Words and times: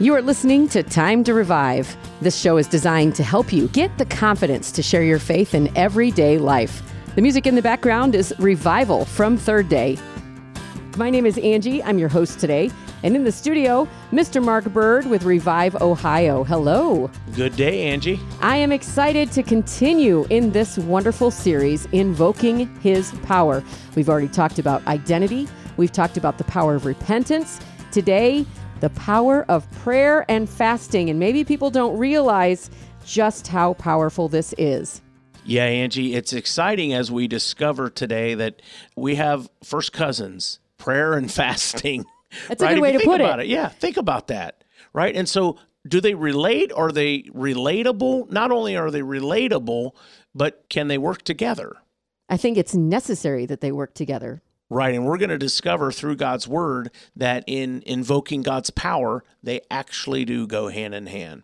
You 0.00 0.14
are 0.14 0.22
listening 0.22 0.66
to 0.68 0.82
Time 0.82 1.22
to 1.24 1.34
Revive. 1.34 1.94
This 2.22 2.34
show 2.40 2.56
is 2.56 2.66
designed 2.66 3.14
to 3.16 3.22
help 3.22 3.52
you 3.52 3.68
get 3.68 3.98
the 3.98 4.06
confidence 4.06 4.72
to 4.72 4.82
share 4.82 5.02
your 5.02 5.18
faith 5.18 5.54
in 5.54 5.70
everyday 5.76 6.38
life. 6.38 6.82
The 7.16 7.20
music 7.20 7.46
in 7.46 7.54
the 7.54 7.60
background 7.60 8.14
is 8.14 8.32
Revival 8.38 9.04
from 9.04 9.36
Third 9.36 9.68
Day. 9.68 9.98
My 10.96 11.10
name 11.10 11.26
is 11.26 11.36
Angie. 11.36 11.82
I'm 11.82 11.98
your 11.98 12.08
host 12.08 12.40
today. 12.40 12.70
And 13.02 13.14
in 13.14 13.24
the 13.24 13.30
studio, 13.30 13.86
Mr. 14.10 14.42
Mark 14.42 14.64
Bird 14.72 15.04
with 15.04 15.24
Revive 15.24 15.76
Ohio. 15.82 16.44
Hello. 16.44 17.10
Good 17.34 17.54
day, 17.56 17.82
Angie. 17.90 18.18
I 18.40 18.56
am 18.56 18.72
excited 18.72 19.30
to 19.32 19.42
continue 19.42 20.26
in 20.30 20.52
this 20.52 20.78
wonderful 20.78 21.30
series, 21.30 21.84
Invoking 21.92 22.74
His 22.76 23.12
Power. 23.24 23.62
We've 23.96 24.08
already 24.08 24.28
talked 24.28 24.58
about 24.58 24.86
identity, 24.86 25.46
we've 25.76 25.92
talked 25.92 26.16
about 26.16 26.38
the 26.38 26.44
power 26.44 26.74
of 26.74 26.86
repentance. 26.86 27.60
Today, 27.92 28.46
the 28.80 28.90
power 28.90 29.44
of 29.48 29.70
prayer 29.70 30.24
and 30.28 30.48
fasting. 30.48 31.10
And 31.10 31.18
maybe 31.18 31.44
people 31.44 31.70
don't 31.70 31.96
realize 31.96 32.70
just 33.04 33.48
how 33.48 33.74
powerful 33.74 34.28
this 34.28 34.54
is. 34.58 35.00
Yeah, 35.44 35.64
Angie, 35.64 36.14
it's 36.14 36.32
exciting 36.32 36.92
as 36.92 37.10
we 37.10 37.26
discover 37.26 37.88
today 37.88 38.34
that 38.34 38.60
we 38.96 39.14
have 39.14 39.48
first 39.64 39.92
cousins, 39.92 40.60
prayer 40.76 41.14
and 41.14 41.30
fasting. 41.32 42.04
That's 42.48 42.62
right? 42.62 42.72
a 42.72 42.74
good 42.74 42.80
way 42.80 42.92
to 42.92 43.00
put 43.00 43.20
about 43.20 43.40
it. 43.40 43.46
Yeah, 43.46 43.68
think 43.68 43.96
about 43.96 44.28
that. 44.28 44.64
Right? 44.92 45.14
And 45.14 45.28
so 45.28 45.58
do 45.86 46.00
they 46.00 46.14
relate? 46.14 46.72
Are 46.72 46.92
they 46.92 47.22
relatable? 47.22 48.30
Not 48.30 48.50
only 48.50 48.76
are 48.76 48.90
they 48.90 49.00
relatable, 49.00 49.92
but 50.34 50.64
can 50.68 50.88
they 50.88 50.98
work 50.98 51.22
together? 51.22 51.76
I 52.28 52.36
think 52.36 52.58
it's 52.58 52.74
necessary 52.74 53.46
that 53.46 53.60
they 53.60 53.72
work 53.72 53.94
together. 53.94 54.42
Right. 54.72 54.94
And 54.94 55.04
we're 55.04 55.18
going 55.18 55.30
to 55.30 55.38
discover 55.38 55.90
through 55.90 56.14
God's 56.16 56.46
word 56.46 56.92
that 57.16 57.42
in 57.48 57.82
invoking 57.84 58.42
God's 58.42 58.70
power, 58.70 59.24
they 59.42 59.62
actually 59.68 60.24
do 60.24 60.46
go 60.46 60.68
hand 60.68 60.94
in 60.94 61.06
hand. 61.06 61.42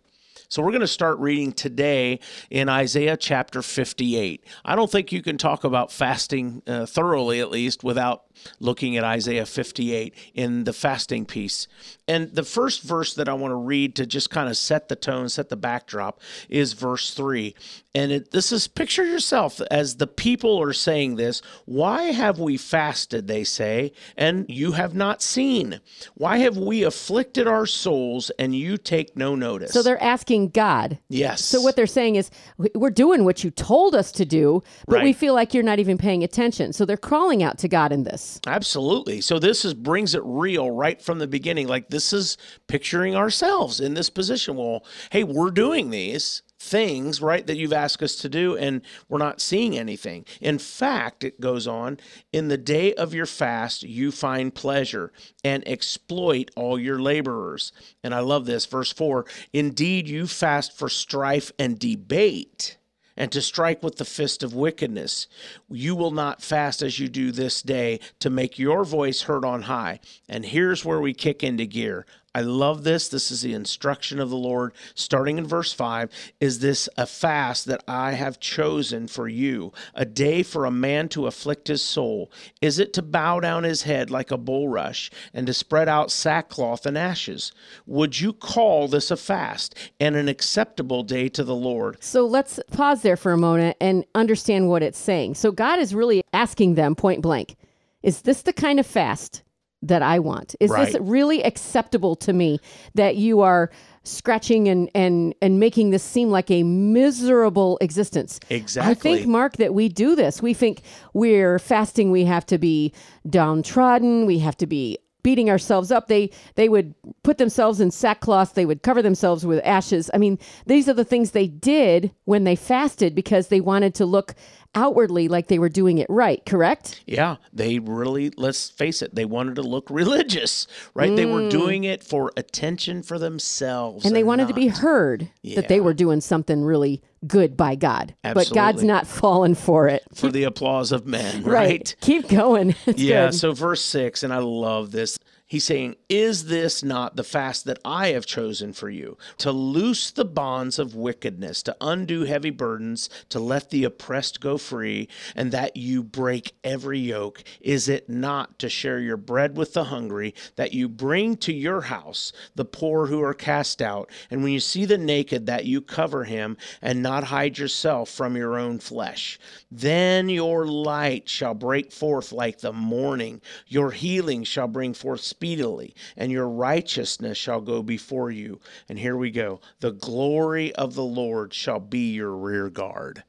So 0.49 0.63
we're 0.63 0.71
going 0.71 0.79
to 0.79 0.87
start 0.87 1.19
reading 1.19 1.51
today 1.51 2.21
in 2.49 2.69
Isaiah 2.69 3.17
chapter 3.17 3.61
58. 3.61 4.45
I 4.63 4.75
don't 4.77 4.89
think 4.89 5.11
you 5.11 5.21
can 5.21 5.37
talk 5.37 5.65
about 5.65 5.91
fasting 5.91 6.63
uh, 6.65 6.85
thoroughly, 6.85 7.41
at 7.41 7.51
least, 7.51 7.83
without 7.83 8.23
looking 8.61 8.95
at 8.95 9.03
Isaiah 9.03 9.45
58 9.45 10.13
in 10.33 10.63
the 10.63 10.71
fasting 10.71 11.25
piece. 11.25 11.67
And 12.07 12.33
the 12.33 12.43
first 12.43 12.83
verse 12.83 13.13
that 13.15 13.27
I 13.27 13.33
want 13.33 13.51
to 13.51 13.57
read 13.57 13.95
to 13.97 14.05
just 14.05 14.29
kind 14.29 14.47
of 14.47 14.55
set 14.55 14.87
the 14.87 14.95
tone, 14.95 15.27
set 15.27 15.49
the 15.49 15.57
backdrop, 15.57 16.21
is 16.47 16.71
verse 16.71 17.13
3. 17.13 17.53
And 17.97 18.11
it, 18.11 18.29
this 18.29 18.51
is 18.51 18.67
picture 18.67 19.03
yourself 19.03 19.59
as 19.71 19.95
the 19.95 20.05
people 20.05 20.61
are 20.61 20.71
saying 20.71 21.15
this. 21.15 21.41
Why 21.65 22.03
have 22.11 22.37
we 22.39 22.55
fasted, 22.55 23.27
they 23.27 23.43
say, 23.43 23.91
and 24.15 24.45
you 24.47 24.73
have 24.73 24.93
not 24.93 25.23
seen? 25.23 25.79
Why 26.13 26.37
have 26.37 26.57
we 26.57 26.83
afflicted 26.83 27.47
our 27.47 27.65
souls 27.65 28.29
and 28.37 28.53
you 28.53 28.77
take 28.77 29.17
no 29.17 29.33
notice? 29.33 29.71
So 29.73 29.81
they're 29.81 30.01
asking 30.01 30.49
God. 30.49 30.99
yes. 31.09 31.43
So 31.43 31.59
what 31.59 31.75
they're 31.75 31.87
saying 31.87 32.17
is, 32.17 32.29
"We- 32.59 32.69
we're 32.75 32.91
doing 32.91 33.25
what 33.25 33.43
you 33.43 33.49
told 33.49 33.95
us 33.95 34.11
to 34.11 34.25
do, 34.25 34.61
but 34.87 35.01
we 35.01 35.11
feel 35.11 35.33
like 35.33 35.55
you're 35.55 35.63
not 35.63 35.79
even 35.79 35.97
paying 35.97 36.23
attention. 36.23 36.73
So 36.73 36.85
they're 36.85 36.97
crawling 36.97 37.41
out 37.41 37.57
to 37.59 37.67
God 37.67 37.91
in 37.91 38.03
this. 38.03 38.39
Absolutely. 38.45 39.21
So 39.21 39.39
this 39.39 39.65
is 39.65 39.73
brings 39.73 40.13
it 40.13 40.21
real 40.23 40.69
right 40.69 41.01
from 41.01 41.17
the 41.17 41.27
beginning. 41.27 41.67
Like 41.67 41.89
this 41.89 42.13
is 42.13 42.37
picturing 42.67 43.15
ourselves 43.15 43.79
in 43.79 43.95
this 43.95 44.11
position. 44.11 44.55
Well, 44.55 44.85
hey, 45.09 45.23
we're 45.23 45.49
doing 45.51 45.89
these 45.89 46.43
things, 46.59 47.21
right, 47.21 47.45
that 47.45 47.57
you've 47.57 47.73
asked 47.73 48.01
us 48.01 48.15
to 48.17 48.29
do, 48.29 48.57
and 48.57 48.81
we're 49.07 49.17
not 49.17 49.41
seeing 49.41 49.77
anything. 49.77 50.25
In 50.41 50.57
fact, 50.57 51.23
it 51.23 51.39
goes 51.39 51.67
on, 51.67 51.99
in 52.31 52.47
the 52.47 52.57
day 52.57 52.93
of 52.93 53.13
your 53.13 53.25
fast, 53.25 53.83
you 53.83 54.11
find 54.11 54.53
pleasure 54.53 55.11
and 55.43 55.67
exploit 55.67 56.51
all 56.55 56.79
your 56.79 56.99
laborers. 56.99 57.71
And 58.03 58.13
I 58.13 58.19
love 58.19 58.45
this, 58.45 58.65
verse 58.65 58.91
4 58.91 59.25
Indeed, 59.53 60.07
you 60.07 60.27
fast 60.27 60.77
for 60.77 60.89
strife 60.89 61.51
and 61.59 61.79
debate 61.79 62.77
and 63.17 63.31
to 63.31 63.41
strike 63.41 63.81
with 63.81 63.97
the 63.97 64.05
fist 64.05 64.43
of 64.43 64.53
wickedness. 64.53 65.27
You 65.69 65.95
will 65.95 66.11
not 66.11 66.41
fast 66.41 66.81
as 66.81 66.99
you 66.99 67.09
do 67.09 67.31
this 67.31 67.61
day 67.61 67.99
to 68.19 68.29
make 68.29 68.59
your 68.59 68.85
voice 68.85 69.23
heard 69.23 69.43
on 69.43 69.63
high. 69.63 69.99
And 70.29 70.45
here's 70.45 70.85
where 70.85 71.01
we 71.01 71.13
kick 71.13 71.43
into 71.43 71.65
gear. 71.65 72.05
I 72.37 72.41
love 72.41 72.83
this. 72.83 73.07
This 73.07 73.31
is 73.31 73.41
the 73.41 73.55
instruction 73.55 74.19
of 74.19 74.29
the 74.29 74.37
Lord. 74.37 74.73
Starting 74.93 75.39
in 75.39 75.47
verse 75.47 75.73
5 75.73 76.11
Is 76.39 76.59
this 76.59 76.87
a 76.95 77.07
fast 77.07 77.65
that 77.65 77.83
I 77.87 78.11
have 78.11 78.39
chosen 78.39 79.07
for 79.07 79.27
you, 79.27 79.73
a 79.95 80.05
day 80.05 80.43
for 80.43 80.63
a 80.63 80.69
man 80.69 81.09
to 81.09 81.25
afflict 81.25 81.67
his 81.67 81.81
soul? 81.81 82.31
Is 82.61 82.77
it 82.77 82.93
to 82.93 83.01
bow 83.01 83.39
down 83.39 83.63
his 83.63 83.81
head 83.81 84.11
like 84.11 84.29
a 84.29 84.37
bulrush 84.37 85.09
and 85.33 85.47
to 85.47 85.53
spread 85.53 85.89
out 85.89 86.11
sackcloth 86.11 86.85
and 86.85 86.95
ashes? 86.95 87.53
Would 87.87 88.19
you 88.19 88.33
call 88.33 88.87
this 88.87 89.09
a 89.09 89.17
fast 89.17 89.73
and 89.99 90.15
an 90.15 90.27
acceptable 90.27 91.01
day 91.01 91.29
to 91.29 91.43
the 91.43 91.55
Lord? 91.55 91.97
So 92.03 92.23
let's 92.23 92.59
pause 92.71 93.01
there 93.01 93.17
for 93.17 93.31
a 93.31 93.37
moment 93.37 93.77
and 93.81 94.05
understand 94.13 94.69
what 94.69 94.83
it's 94.83 94.99
saying. 94.99 95.33
So 95.33 95.51
God 95.51 95.79
is 95.79 95.95
really 95.95 96.21
asking 96.33 96.75
them 96.75 96.93
point 96.93 97.23
blank 97.23 97.55
Is 98.03 98.21
this 98.21 98.43
the 98.43 98.53
kind 98.53 98.79
of 98.79 98.85
fast 98.85 99.41
that 99.87 100.01
I 100.01 100.19
want? 100.19 100.55
Is 100.59 100.71
this 100.71 100.95
really 100.99 101.43
acceptable 101.43 102.15
to 102.17 102.33
me 102.33 102.59
that 102.95 103.15
you 103.15 103.41
are 103.41 103.69
scratching 104.03 104.67
and, 104.69 104.89
and, 104.95 105.35
and 105.41 105.59
making 105.59 105.89
this 105.89 106.03
seem 106.03 106.29
like 106.29 106.49
a 106.49 106.63
miserable 106.63 107.77
existence? 107.81 108.39
Exactly. 108.49 108.91
I 108.91 108.93
think, 108.93 109.27
Mark, 109.27 109.57
that 109.57 109.73
we 109.73 109.89
do 109.89 110.15
this. 110.15 110.41
We 110.41 110.53
think 110.53 110.81
we're 111.13 111.59
fasting, 111.59 112.11
we 112.11 112.25
have 112.25 112.45
to 112.47 112.57
be 112.57 112.93
downtrodden, 113.29 114.25
we 114.25 114.39
have 114.39 114.57
to 114.57 114.67
be 114.67 114.97
beating 115.27 115.49
ourselves 115.49 115.91
up. 115.91 116.07
They 116.07 116.29
they 116.55 116.69
would 116.69 116.95
put 117.23 117.37
themselves 117.37 117.81
in 117.81 117.91
sackcloth, 117.91 118.53
they 118.53 118.65
would 118.65 118.81
cover 118.81 119.01
themselves 119.01 119.45
with 119.45 119.59
ashes. 119.65 120.09
I 120.13 120.19
mean, 120.19 120.39
these 120.67 120.87
are 120.87 120.93
the 120.93 121.03
things 121.03 121.31
they 121.31 121.49
did 121.49 122.11
when 122.23 122.45
they 122.45 122.55
fasted 122.55 123.13
because 123.13 123.49
they 123.49 123.59
wanted 123.59 123.93
to 123.95 124.05
look 124.05 124.35
outwardly 124.73 125.27
like 125.27 125.47
they 125.47 125.59
were 125.59 125.67
doing 125.67 125.97
it 125.97 126.07
right, 126.09 126.45
correct? 126.45 127.01
Yeah, 127.05 127.37
they 127.51 127.79
really, 127.79 128.31
let's 128.37 128.69
face 128.69 129.01
it, 129.01 129.15
they 129.15 129.25
wanted 129.25 129.55
to 129.55 129.63
look 129.63 129.89
religious, 129.89 130.65
right? 130.93 131.13
They 131.13 131.25
were 131.25 131.49
doing 131.49 131.83
it 131.83 132.03
for 132.03 132.31
attention 132.37 133.03
for 133.03 133.19
themselves. 133.19 134.03
Mm. 134.03 134.07
And 134.07 134.15
they 134.15 134.23
wanted 134.23 134.47
to 134.47 134.53
be 134.53 134.67
not- 134.67 134.77
heard 134.77 135.29
that 135.55 135.67
they 135.67 135.81
were 135.81 135.93
doing 135.93 136.21
something 136.21 136.63
really 136.63 137.01
good 137.25 137.57
by 137.57 137.75
God. 137.75 138.13
But 138.21 138.51
God's 138.53 138.83
not 138.83 139.07
fallen 139.07 139.55
for 139.55 139.87
it. 139.87 140.03
for 140.13 140.29
the 140.29 140.43
applause 140.43 140.91
of 140.91 141.05
men, 141.07 141.43
Right. 141.43 141.69
right? 141.69 141.95
Keep 142.01 142.27
going. 142.29 142.75
It's 142.85 143.01
Yeah, 143.01 143.27
good. 143.27 143.35
so 143.35 143.53
verse 143.53 143.81
6, 143.81 144.23
and 144.23 144.33
I 144.33 144.37
love 144.39 144.91
this. 144.91 145.17
He's 145.47 145.63
saying, 145.63 145.95
Is 146.09 146.45
this 146.45 146.83
not 146.83 147.17
the 147.17 147.23
fast 147.23 147.65
that 147.65 147.79
I 147.83 148.09
have 148.09 148.25
chosen 148.25 148.71
for 148.71 148.89
you? 148.89 149.17
To 149.39 149.51
loose 149.51 150.09
the 150.09 150.23
bonds 150.23 150.79
of 150.79 150.95
wickedness, 150.95 151.61
to 151.63 151.75
undo 151.81 152.23
heavy 152.23 152.49
burdens, 152.49 153.09
to 153.27 153.41
let 153.41 153.71
the 153.71 153.83
oppressed 153.83 154.39
go 154.39 154.57
free, 154.57 155.09
and 155.35 155.51
that 155.51 155.75
you 155.75 156.01
break 156.01 156.53
every 156.63 156.97
yoke? 156.97 157.43
Is 157.59 157.89
it 157.89 158.07
not 158.07 158.57
to 158.59 158.69
share 158.69 158.99
your 158.99 159.17
bread 159.17 159.57
with 159.57 159.73
the 159.73 159.85
hungry, 159.85 160.33
that 160.55 160.71
you 160.71 160.87
bring 160.87 161.35
to 161.37 161.51
your 161.51 161.81
house 161.81 162.31
the 162.55 162.63
poor 162.63 163.07
who 163.07 163.21
are 163.21 163.33
cast 163.33 163.81
out? 163.81 164.09
And 164.31 164.43
when 164.43 164.53
you 164.53 164.61
see 164.61 164.85
the 164.85 164.97
naked, 164.97 165.45
that 165.47 165.65
you 165.65 165.81
cover 165.81 166.23
him, 166.23 166.55
and 166.81 167.03
not 167.03 167.25
hide 167.25 167.57
yourself 167.57 168.09
from 168.09 168.37
your 168.37 168.57
own 168.57 168.79
flesh? 168.79 169.37
Then 169.69 170.29
your 170.29 170.67
light 170.67 171.27
shall 171.27 171.53
break 171.53 171.91
forth 171.91 172.31
like 172.31 172.59
the 172.59 172.71
morning, 172.71 173.41
your 173.67 173.91
healing 173.91 174.45
shall 174.45 174.69
bring 174.69 174.93
forth 174.93 175.19
speedily, 175.19 175.93
and 176.15 176.31
your 176.31 176.47
righteousness 176.47 177.37
shall 177.37 177.61
go 177.61 177.81
before 177.83 178.31
you. 178.31 178.59
And 178.89 178.97
here 178.99 179.17
we 179.17 179.31
go 179.31 179.61
the 179.79 179.91
glory 179.91 180.73
of 180.75 180.95
the 180.95 181.03
Lord 181.03 181.53
shall 181.53 181.79
be 181.79 182.13
your 182.13 182.31
rear 182.35 182.69
guard. 182.69 183.23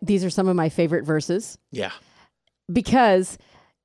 These 0.00 0.24
are 0.24 0.30
some 0.30 0.48
of 0.48 0.56
my 0.56 0.68
favorite 0.68 1.04
verses. 1.04 1.58
Yeah, 1.72 1.92
because 2.72 3.38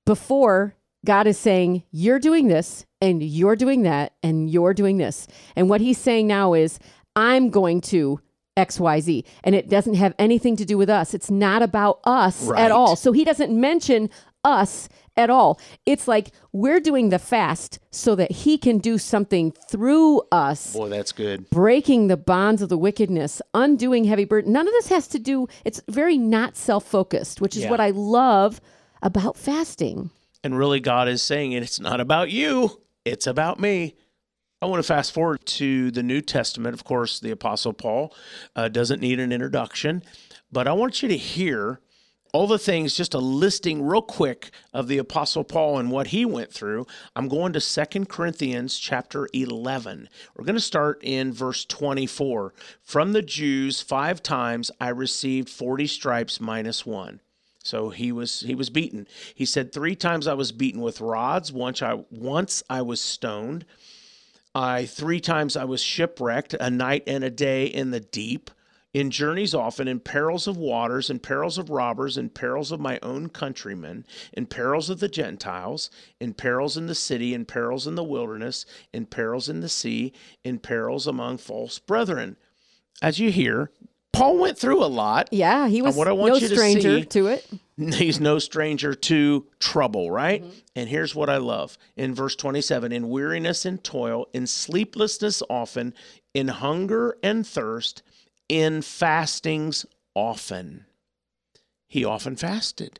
before 0.05 0.75
God 1.05 1.27
is 1.27 1.37
saying, 1.37 1.83
You're 1.91 2.19
doing 2.19 2.47
this, 2.47 2.85
and 3.01 3.21
you're 3.21 3.55
doing 3.55 3.83
that, 3.83 4.13
and 4.23 4.49
you're 4.49 4.73
doing 4.73 4.97
this. 4.97 5.27
And 5.55 5.69
what 5.69 5.81
he's 5.81 5.97
saying 5.97 6.27
now 6.27 6.53
is, 6.53 6.79
I'm 7.15 7.49
going 7.49 7.81
to 7.81 8.19
XYZ. 8.57 9.25
And 9.43 9.55
it 9.55 9.67
doesn't 9.69 9.95
have 9.95 10.13
anything 10.19 10.55
to 10.57 10.65
do 10.65 10.77
with 10.77 10.89
us. 10.89 11.13
It's 11.13 11.31
not 11.31 11.61
about 11.61 11.99
us 12.05 12.43
Right. 12.43 12.61
at 12.61 12.71
all. 12.71 12.95
So 12.95 13.11
he 13.11 13.23
doesn't 13.23 13.51
mention 13.51 14.09
us 14.43 14.87
at 15.15 15.29
all. 15.29 15.59
It's 15.85 16.07
like 16.07 16.31
we're 16.51 16.79
doing 16.79 17.09
the 17.09 17.19
fast 17.19 17.79
so 17.91 18.15
that 18.15 18.31
he 18.31 18.57
can 18.57 18.77
do 18.79 18.97
something 18.97 19.51
through 19.69 20.21
us 20.31 20.73
boy, 20.73 20.89
that's 20.89 21.11
good. 21.11 21.49
breaking 21.49 22.07
the 22.07 22.17
bonds 22.17 22.61
of 22.61 22.69
the 22.69 22.77
wickedness, 22.77 23.41
undoing 23.53 24.05
heavy 24.05 24.25
burden. 24.25 24.51
None 24.53 24.67
of 24.67 24.73
this 24.73 24.87
has 24.89 25.07
to 25.09 25.19
do, 25.19 25.47
it's 25.65 25.81
very 25.87 26.17
not 26.17 26.55
self 26.55 26.85
focused, 26.85 27.41
which 27.41 27.55
is 27.55 27.63
Yeah. 27.63 27.69
what 27.71 27.79
I 27.79 27.91
love 27.91 28.59
about 29.01 29.37
fasting. 29.37 30.09
And 30.43 30.57
really, 30.57 30.79
God 30.79 31.07
is 31.07 31.21
saying 31.23 31.53
it. 31.53 31.63
It's 31.63 31.79
not 31.79 31.99
about 32.01 32.29
you, 32.31 32.81
it's 33.05 33.27
about 33.27 33.59
me. 33.59 33.95
I 34.61 34.65
want 34.65 34.79
to 34.79 34.87
fast 34.87 35.11
forward 35.11 35.45
to 35.45 35.91
the 35.91 36.03
New 36.03 36.21
Testament. 36.21 36.73
Of 36.73 36.85
course, 36.85 37.19
the 37.19 37.31
Apostle 37.31 37.73
Paul 37.73 38.15
uh, 38.55 38.69
doesn't 38.69 39.01
need 39.01 39.19
an 39.19 39.33
introduction, 39.33 40.03
but 40.53 40.67
I 40.69 40.73
want 40.73 41.03
you 41.03 41.09
to 41.09 41.17
hear 41.17 41.81
all 42.33 42.47
the 42.47 42.57
things, 42.57 42.97
just 42.97 43.13
a 43.13 43.19
listing 43.19 43.85
real 43.85 44.01
quick 44.01 44.49
of 44.73 44.87
the 44.87 44.97
Apostle 44.97 45.43
Paul 45.43 45.77
and 45.77 45.91
what 45.91 46.07
he 46.07 46.25
went 46.25 46.51
through. 46.51 46.87
I'm 47.15 47.27
going 47.27 47.53
to 47.53 47.61
Second 47.61 48.09
Corinthians 48.09 48.79
chapter 48.79 49.29
11. 49.33 50.09
We're 50.35 50.43
going 50.43 50.55
to 50.55 50.61
start 50.61 50.99
in 51.03 51.31
verse 51.31 51.63
24. 51.63 52.55
From 52.81 53.13
the 53.13 53.21
Jews, 53.21 53.81
five 53.81 54.23
times 54.23 54.71
I 54.81 54.89
received 54.89 55.47
40 55.47 55.85
stripes 55.85 56.41
minus 56.41 56.87
one. 56.87 57.21
So 57.63 57.91
he 57.91 58.11
was 58.11 58.41
he 58.41 58.55
was 58.55 58.69
beaten. 58.69 59.07
He 59.33 59.45
said 59.45 59.71
three 59.71 59.95
times 59.95 60.27
I 60.27 60.33
was 60.33 60.51
beaten 60.51 60.81
with 60.81 60.99
rods. 60.99 61.53
Once 61.53 61.81
I 61.81 62.03
once 62.11 62.61
I 62.69 62.81
was 62.81 62.99
stoned. 62.99 63.63
I 64.53 64.85
three 64.85 65.21
times 65.21 65.55
I 65.55 65.63
was 65.63 65.81
shipwrecked, 65.81 66.55
a 66.55 66.69
night 66.69 67.03
and 67.07 67.23
a 67.23 67.29
day 67.29 67.65
in 67.65 67.91
the 67.91 68.01
deep, 68.01 68.51
in 68.93 69.09
journeys 69.09 69.55
often, 69.55 69.87
in 69.87 69.99
perils 69.99 70.47
of 70.47 70.55
waters, 70.55 71.09
in 71.09 71.19
perils 71.19 71.57
of 71.57 71.69
robbers, 71.69 72.17
in 72.17 72.29
perils 72.29 72.71
of 72.71 72.79
my 72.79 72.99
own 73.01 73.29
countrymen, 73.29 74.05
in 74.33 74.45
perils 74.45 74.89
of 74.89 74.99
the 74.99 75.07
Gentiles, 75.07 75.89
in 76.19 76.33
perils 76.33 76.77
in 76.77 76.85
the 76.85 76.95
city, 76.95 77.33
in 77.33 77.45
perils 77.45 77.87
in 77.87 77.95
the 77.95 78.03
wilderness, 78.03 78.65
in 78.93 79.05
perils 79.05 79.49
in 79.49 79.61
the 79.61 79.69
sea, 79.69 80.13
in 80.43 80.59
perils 80.59 81.07
among 81.07 81.37
false 81.37 81.79
brethren. 81.79 82.37
As 83.01 83.19
you 83.19 83.31
hear, 83.31 83.71
Paul 84.13 84.37
went 84.37 84.59
through 84.59 84.83
a 84.83 84.85
lot. 84.85 85.27
Yeah, 85.31 85.67
he 85.67 85.81
was 85.81 85.95
what 85.95 86.07
I 86.07 86.11
want 86.11 86.33
no 86.33 86.35
you 86.35 86.47
to 86.47 86.55
stranger 86.55 86.99
see, 86.99 87.05
to 87.05 87.27
it. 87.27 87.47
He's 87.95 88.19
no 88.19 88.37
stranger 88.37 88.93
to 88.93 89.47
trouble, 89.57 90.11
right? 90.11 90.43
Mm-hmm. 90.43 90.59
And 90.75 90.87
here's 90.87 91.15
what 91.15 91.31
I 91.31 91.37
love 91.37 91.79
in 91.97 92.13
verse 92.13 92.35
27 92.35 92.91
in 92.91 93.09
weariness 93.09 93.65
and 93.65 93.83
toil, 93.83 94.27
in 94.31 94.45
sleeplessness 94.45 95.41
often, 95.49 95.95
in 96.35 96.47
hunger 96.47 97.17
and 97.23 97.45
thirst, 97.45 98.03
in 98.49 98.81
fastings 98.81 99.85
often. 100.15 100.85
He 101.87 102.05
often 102.05 102.35
fasted. 102.35 102.99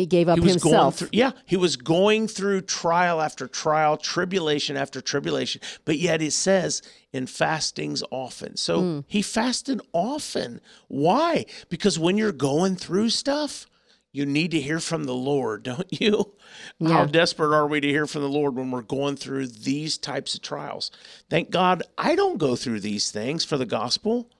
He 0.00 0.06
gave 0.06 0.28
up 0.28 0.38
he 0.38 0.48
himself. 0.48 0.96
Through, 0.96 1.08
yeah, 1.12 1.32
he 1.44 1.56
was 1.56 1.76
going 1.76 2.26
through 2.26 2.62
trial 2.62 3.20
after 3.20 3.46
trial, 3.46 3.96
tribulation 3.96 4.76
after 4.76 5.00
tribulation. 5.00 5.60
But 5.84 5.98
yet 5.98 6.22
it 6.22 6.32
says 6.32 6.80
in 7.12 7.26
fastings 7.26 8.02
often. 8.10 8.56
So 8.56 8.80
mm. 8.80 9.04
he 9.06 9.20
fasted 9.20 9.80
often. 9.92 10.60
Why? 10.88 11.44
Because 11.68 11.98
when 11.98 12.16
you're 12.16 12.32
going 12.32 12.76
through 12.76 13.10
stuff, 13.10 13.66
you 14.12 14.24
need 14.24 14.52
to 14.52 14.60
hear 14.60 14.80
from 14.80 15.04
the 15.04 15.14
Lord, 15.14 15.62
don't 15.64 16.00
you? 16.00 16.34
Yeah. 16.78 16.88
How 16.88 17.04
desperate 17.04 17.54
are 17.54 17.66
we 17.66 17.80
to 17.80 17.88
hear 17.88 18.06
from 18.06 18.22
the 18.22 18.28
Lord 18.28 18.54
when 18.56 18.70
we're 18.70 18.82
going 18.82 19.16
through 19.16 19.48
these 19.48 19.98
types 19.98 20.34
of 20.34 20.40
trials? 20.40 20.90
Thank 21.28 21.50
God 21.50 21.82
I 21.98 22.14
don't 22.14 22.38
go 22.38 22.56
through 22.56 22.80
these 22.80 23.10
things 23.10 23.44
for 23.44 23.58
the 23.58 23.66
gospel. 23.66 24.30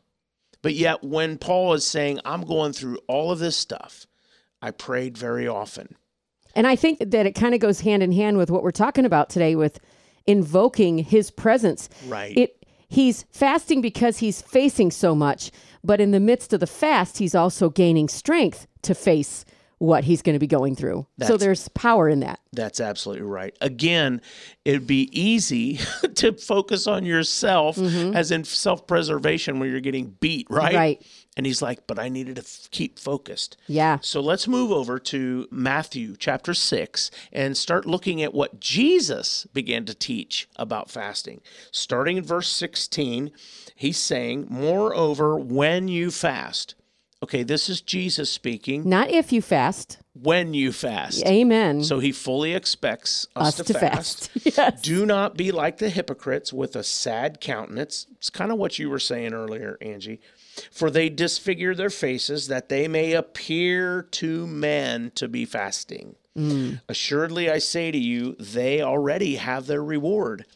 But 0.62 0.74
yet, 0.74 1.02
when 1.02 1.38
Paul 1.38 1.72
is 1.74 1.86
saying, 1.86 2.20
I'm 2.24 2.42
going 2.42 2.72
through 2.72 2.98
all 3.06 3.32
of 3.32 3.38
this 3.38 3.56
stuff, 3.56 4.06
I 4.60 4.70
prayed 4.70 5.16
very 5.16 5.48
often. 5.48 5.96
And 6.54 6.66
I 6.66 6.76
think 6.76 6.98
that 6.98 7.26
it 7.26 7.34
kind 7.34 7.54
of 7.54 7.60
goes 7.60 7.80
hand 7.80 8.02
in 8.02 8.12
hand 8.12 8.36
with 8.36 8.50
what 8.50 8.62
we're 8.62 8.70
talking 8.70 9.04
about 9.04 9.30
today 9.30 9.54
with 9.54 9.80
invoking 10.26 10.98
his 10.98 11.30
presence. 11.30 11.88
Right. 12.06 12.36
It 12.36 12.66
he's 12.88 13.24
fasting 13.30 13.80
because 13.80 14.18
he's 14.18 14.42
facing 14.42 14.90
so 14.90 15.14
much, 15.14 15.50
but 15.82 16.00
in 16.00 16.10
the 16.10 16.20
midst 16.20 16.52
of 16.52 16.60
the 16.60 16.66
fast, 16.66 17.18
he's 17.18 17.34
also 17.34 17.70
gaining 17.70 18.08
strength 18.08 18.66
to 18.82 18.94
face 18.94 19.44
what 19.80 20.04
he's 20.04 20.20
going 20.20 20.34
to 20.34 20.38
be 20.38 20.46
going 20.46 20.76
through. 20.76 21.06
That's, 21.16 21.30
so 21.30 21.38
there's 21.38 21.68
power 21.68 22.06
in 22.06 22.20
that. 22.20 22.38
That's 22.52 22.80
absolutely 22.80 23.24
right. 23.24 23.56
Again, 23.62 24.20
it'd 24.66 24.86
be 24.86 25.08
easy 25.18 25.80
to 26.16 26.32
focus 26.34 26.86
on 26.86 27.06
yourself 27.06 27.76
mm-hmm. 27.76 28.14
as 28.14 28.30
in 28.30 28.44
self 28.44 28.86
preservation 28.86 29.58
when 29.58 29.70
you're 29.70 29.80
getting 29.80 30.16
beat, 30.20 30.46
right? 30.50 30.74
Right. 30.74 31.06
And 31.34 31.46
he's 31.46 31.62
like, 31.62 31.86
but 31.86 31.98
I 31.98 32.10
needed 32.10 32.36
to 32.36 32.42
f- 32.42 32.68
keep 32.70 32.98
focused. 32.98 33.56
Yeah. 33.68 34.00
So 34.02 34.20
let's 34.20 34.46
move 34.46 34.70
over 34.70 34.98
to 34.98 35.48
Matthew 35.50 36.14
chapter 36.18 36.52
6 36.52 37.10
and 37.32 37.56
start 37.56 37.86
looking 37.86 38.22
at 38.22 38.34
what 38.34 38.60
Jesus 38.60 39.46
began 39.54 39.86
to 39.86 39.94
teach 39.94 40.46
about 40.56 40.90
fasting. 40.90 41.40
Starting 41.72 42.18
in 42.18 42.24
verse 42.24 42.50
16, 42.50 43.30
he's 43.74 43.98
saying, 43.98 44.46
Moreover, 44.50 45.36
when 45.38 45.88
you 45.88 46.10
fast, 46.10 46.74
Okay, 47.22 47.42
this 47.42 47.68
is 47.68 47.82
Jesus 47.82 48.30
speaking. 48.30 48.88
Not 48.88 49.10
if 49.10 49.30
you 49.30 49.42
fast. 49.42 49.98
When 50.14 50.54
you 50.54 50.72
fast. 50.72 51.24
Amen. 51.26 51.84
So 51.84 51.98
he 51.98 52.12
fully 52.12 52.54
expects 52.54 53.26
us, 53.36 53.60
us 53.60 53.66
to, 53.66 53.72
to, 53.74 53.78
fast. 53.78 54.30
fast. 54.30 54.56
yes. 54.56 54.80
Do 54.80 55.04
not 55.04 55.36
be 55.36 55.52
like 55.52 55.78
the 55.78 55.90
hypocrites 55.90 56.50
with 56.50 56.74
a 56.76 56.82
sad 56.82 57.40
countenance. 57.40 58.06
It's 58.12 58.30
kind 58.30 58.50
of 58.50 58.56
what 58.56 58.78
you 58.78 58.88
were 58.88 58.98
saying 58.98 59.34
earlier, 59.34 59.76
Angie. 59.82 60.20
For 60.72 60.90
they 60.90 61.10
disfigure 61.10 61.74
their 61.74 61.90
faces 61.90 62.48
that 62.48 62.70
they 62.70 62.88
may 62.88 63.12
appear 63.12 64.02
to 64.12 64.46
men 64.46 65.12
to 65.16 65.28
be 65.28 65.44
fasting. 65.44 66.16
Mm. 66.36 66.80
Assuredly, 66.88 67.50
I 67.50 67.58
say 67.58 67.90
to 67.90 67.98
you, 67.98 68.34
they 68.38 68.80
already 68.80 69.36
have 69.36 69.66
their 69.66 69.84
reward. 69.84 70.46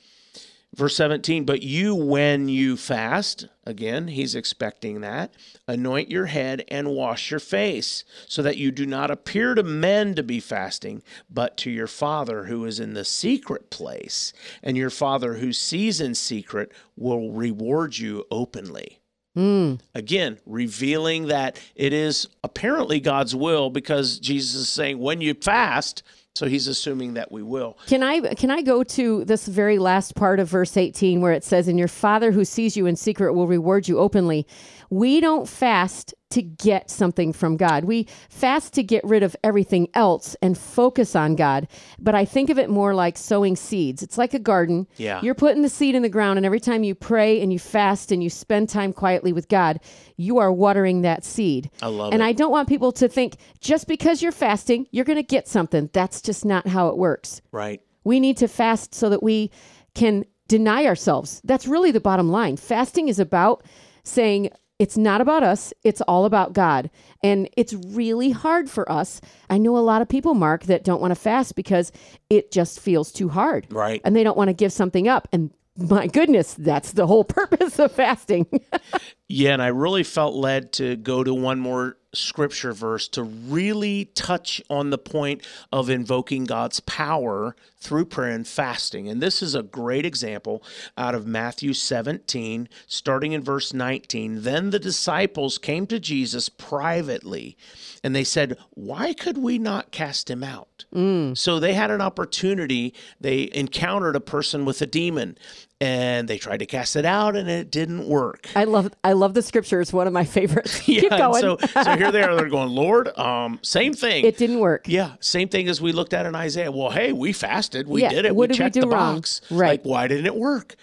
Verse 0.75 0.97
17, 0.97 1.45
but 1.45 1.63
you, 1.63 1.95
when 1.95 2.49
you 2.49 2.77
fast, 2.77 3.47
again, 3.65 4.09
he's 4.09 4.35
expecting 4.35 5.03
that, 5.03 5.33
anoint 5.69 6.11
your 6.11 6.27
head 6.27 6.65
and 6.67 6.91
wash 6.91 7.31
your 7.31 7.39
face, 7.39 8.05
so 8.27 8.43
that 8.43 8.57
you 8.57 8.73
do 8.73 8.85
not 8.85 9.11
appear 9.11 9.55
to 9.55 9.63
men 9.63 10.15
to 10.17 10.23
be 10.23 10.41
fasting, 10.41 11.03
but 11.31 11.57
to 11.59 11.71
your 11.71 11.87
Father 11.87 12.45
who 12.45 12.65
is 12.65 12.81
in 12.81 12.95
the 12.95 13.05
secret 13.05 13.71
place. 13.71 14.33
And 14.65 14.77
your 14.77 14.91
Father 14.91 15.35
who 15.35 15.53
sees 15.53 16.01
in 16.01 16.17
secret 16.17 16.73
will 16.97 17.31
reward 17.31 17.97
you 17.97 18.25
openly. 18.31 19.01
Mm. 19.37 19.81
Again, 19.95 20.39
revealing 20.47 21.27
that 21.27 21.61
it 21.75 21.93
is 21.93 22.29
apparently 22.43 23.01
God's 23.01 23.35
will 23.35 23.71
because 23.71 24.19
Jesus 24.19 24.55
is 24.55 24.69
saying, 24.69 24.99
when 24.99 25.21
you 25.21 25.35
fast, 25.35 26.03
so 26.35 26.49
he's 26.49 26.67
assuming 26.67 27.15
that 27.15 27.31
we 27.31 27.45
will. 27.45 27.79
Can 27.87 28.03
I 28.03 28.35
can 28.35 28.51
I 28.51 28.61
go 28.61 28.83
to 28.83 29.25
this 29.25 29.47
very 29.47 29.79
last 29.79 30.17
part 30.17 30.41
of 30.41 30.49
verse 30.49 30.77
18 30.77 31.21
where 31.21 31.33
it 31.33 31.45
says 31.45 31.69
and 31.69 31.79
your 31.79 31.87
father 31.87 32.33
who 32.33 32.45
sees 32.45 32.77
you 32.77 32.87
in 32.87 32.97
secret 32.97 33.35
will 33.35 33.47
reward 33.47 33.87
you 33.87 34.01
openly. 34.01 34.45
We 34.91 35.21
don't 35.21 35.49
fast 35.49 36.15
to 36.31 36.43
get 36.43 36.91
something 36.91 37.33
from 37.33 37.57
God. 37.57 37.85
We 37.85 38.09
fast 38.29 38.73
to 38.75 38.83
get 38.83 39.05
rid 39.05 39.23
of 39.23 39.37
everything 39.45 39.89
else 39.95 40.35
and 40.43 40.59
focus 40.59 41.15
on 41.15 41.37
God. 41.37 41.69
But 42.01 42.17
I 42.17 42.25
think 42.25 42.51
of 42.51 42.59
it 42.59 42.69
more 42.69 42.93
like 42.93 43.17
sowing 43.17 43.55
seeds. 43.55 44.03
It's 44.03 44.19
like 44.19 44.35
a 44.35 44.41
garden. 44.41 44.89
Yeah. 44.97 45.21
You're 45.23 45.37
putting 45.37 45.63
the 45.63 45.69
seed 45.69 45.95
in 45.95 46.03
the 46.03 46.09
ground, 46.09 46.39
and 46.39 46.45
every 46.45 46.59
time 46.59 46.83
you 46.83 46.97
pray 46.97 47.41
and 47.41 47.53
you 47.53 47.61
fast 47.61 48.11
and 48.11 48.23
you 48.23 48.31
spend 48.31 48.69
time 48.69 48.93
quietly 48.93 49.33
with 49.33 49.49
God, 49.49 49.79
you 50.17 50.39
are 50.39 50.53
watering 50.53 51.03
that 51.03 51.25
seed. 51.25 51.71
I 51.81 51.87
love 51.87 52.13
and 52.13 52.21
it. 52.21 52.25
I 52.25 52.33
don't 52.33 52.51
want 52.51 52.69
people 52.69 52.91
to 52.93 53.09
think 53.09 53.37
just 53.61 53.87
because 53.87 54.21
you're 54.21 54.33
fasting, 54.33 54.87
you're 54.91 55.05
going 55.05 55.17
to 55.17 55.23
get 55.23 55.47
something. 55.47 55.89
That's 55.93 56.21
just 56.21 56.45
not 56.45 56.67
how 56.67 56.89
it 56.89 56.99
works. 56.99 57.43
Right. 57.53 57.81
We 58.03 58.19
need 58.19 58.39
to 58.39 58.49
fast 58.49 58.95
so 58.95 59.09
that 59.11 59.23
we 59.23 59.51
can 59.95 60.25
deny 60.49 60.85
ourselves. 60.85 61.41
That's 61.45 61.67
really 61.67 61.93
the 61.93 62.01
bottom 62.01 62.29
line. 62.29 62.57
Fasting 62.57 63.09
is 63.09 63.19
about 63.19 63.65
saying, 64.03 64.51
it's 64.85 64.99
not 64.99 65.23
about 65.23 65.43
us, 65.43 65.73
it's 65.83 66.03
all 66.03 66.27
about 66.27 66.53
God. 66.53 66.91
And 67.23 67.49
it's 67.57 67.73
really 67.73 68.33
hard 68.33 68.69
for 68.69 68.91
us. 68.93 69.23
I 69.49 69.57
know 69.57 69.79
a 69.79 69.81
lot 69.81 70.03
of 70.03 70.11
people, 70.11 70.35
Mark, 70.35 70.65
that 70.65 70.85
don't 70.85 71.01
want 71.01 71.13
to 71.13 71.15
fast 71.15 71.57
because 71.57 71.91
it 72.29 72.53
just 72.53 72.81
feels 72.81 73.11
too 73.11 73.31
hard. 73.31 73.67
Right. 73.71 74.03
And 74.05 74.15
they 74.15 74.23
don't 74.23 74.37
want 74.37 74.49
to 74.49 74.53
give 74.53 74.75
something 74.75 75.09
up. 75.09 75.27
And 75.33 75.55
my 75.79 76.07
goodness, 76.07 76.53
that's 76.53 76.93
the 76.93 77.07
whole 77.07 77.25
purpose 77.41 77.79
of 77.79 77.93
fasting. 77.93 78.47
yeah, 79.35 79.53
and 79.53 79.61
I 79.61 79.67
really 79.67 80.05
felt 80.05 80.37
led 80.37 80.71
to 80.75 80.95
go 80.95 81.25
to 81.25 81.35
one 81.35 81.59
more 81.59 81.97
scripture 82.13 82.73
verse 82.73 83.09
to 83.09 83.25
really 83.25 84.05
touch 84.15 84.63
on 84.71 84.91
the 84.91 84.99
point 84.99 85.45
of 85.73 85.91
invoking 85.91 86.45
God's 86.45 86.79
power 86.79 87.57
through 87.81 88.05
prayer 88.05 88.31
and 88.31 88.47
fasting. 88.47 89.09
And 89.09 89.21
this 89.21 89.43
is 89.43 89.57
a 89.57 89.65
great 89.65 90.07
example 90.07 90.63
out 90.97 91.17
of 91.17 91.27
Matthew 91.27 91.73
17, 91.73 92.69
starting 92.87 93.33
in 93.33 93.43
verse 93.43 93.75
19. 93.75 94.43
Then 94.43 94.71
the 94.71 94.79
disciples 94.79 95.59
came 95.59 95.89
to 95.89 95.99
Jesus 95.99 96.49
privately 96.49 97.57
and 98.05 98.15
they 98.15 98.25
said, 98.25 98.57
Why 98.71 99.13
could 99.15 99.39
we 99.39 99.59
not 99.59 99.91
cast 99.91 100.31
him 100.31 100.45
out? 100.45 100.85
Mm. 100.95 101.37
So 101.37 101.59
they 101.59 101.75
had 101.75 101.91
an 101.91 102.01
opportunity. 102.01 102.95
They 103.21 103.51
encountered 103.53 104.15
a 104.15 104.21
person 104.21 104.65
with 104.65 104.81
a 104.81 104.87
demon 104.87 105.37
and 105.81 106.29
they 106.29 106.39
tried 106.39 106.59
to 106.59 106.67
cast 106.67 106.97
it 106.97 107.05
out 107.05 107.37
and 107.37 107.49
it 107.49 107.71
didn't 107.71 108.07
work. 108.07 108.49
I 108.55 108.65
love 108.65 108.93
I 109.03 109.13
love 109.13 109.35
the 109.35 109.43
scripture. 109.43 109.81
It's 109.81 109.93
one 109.93 110.07
of 110.07 110.13
my 110.13 110.25
favorites. 110.25 110.87
yeah, 110.89 111.01
Keep 111.03 111.11
going. 111.11 111.41
So, 111.41 111.57
so 111.83 111.97
here 111.97 112.13
they 112.13 112.23
are. 112.23 112.35
They're 112.37 112.49
going, 112.49 112.71
Lord, 112.71 113.17
um, 113.19 113.59
same 113.63 113.93
thing. 113.93 114.25
It 114.25 114.37
didn't 114.39 114.61
work. 114.61 114.87
Yeah, 114.89 115.15
same 115.21 115.49
thing 115.49 115.69
as 115.69 115.81
we 115.81 115.93
looked 115.93 116.15
at 116.15 116.27
in 116.27 116.35
Isaiah. 116.35 116.71
Well, 116.71 116.91
hey, 116.91 117.13
we 117.13 117.33
fasted, 117.33 117.89
we 117.89 118.03
yeah, 118.03 118.11
did 118.11 118.25
it, 118.25 118.35
we 118.37 118.49
checked 118.49 118.77
we 118.77 118.83
the 118.83 118.89
wrong? 118.89 119.17
box. 119.17 119.41
Right. 119.51 119.71
Like, 119.71 119.85
why 119.85 120.09
didn't 120.09 120.27
it 120.27 120.37
work? 120.37 120.77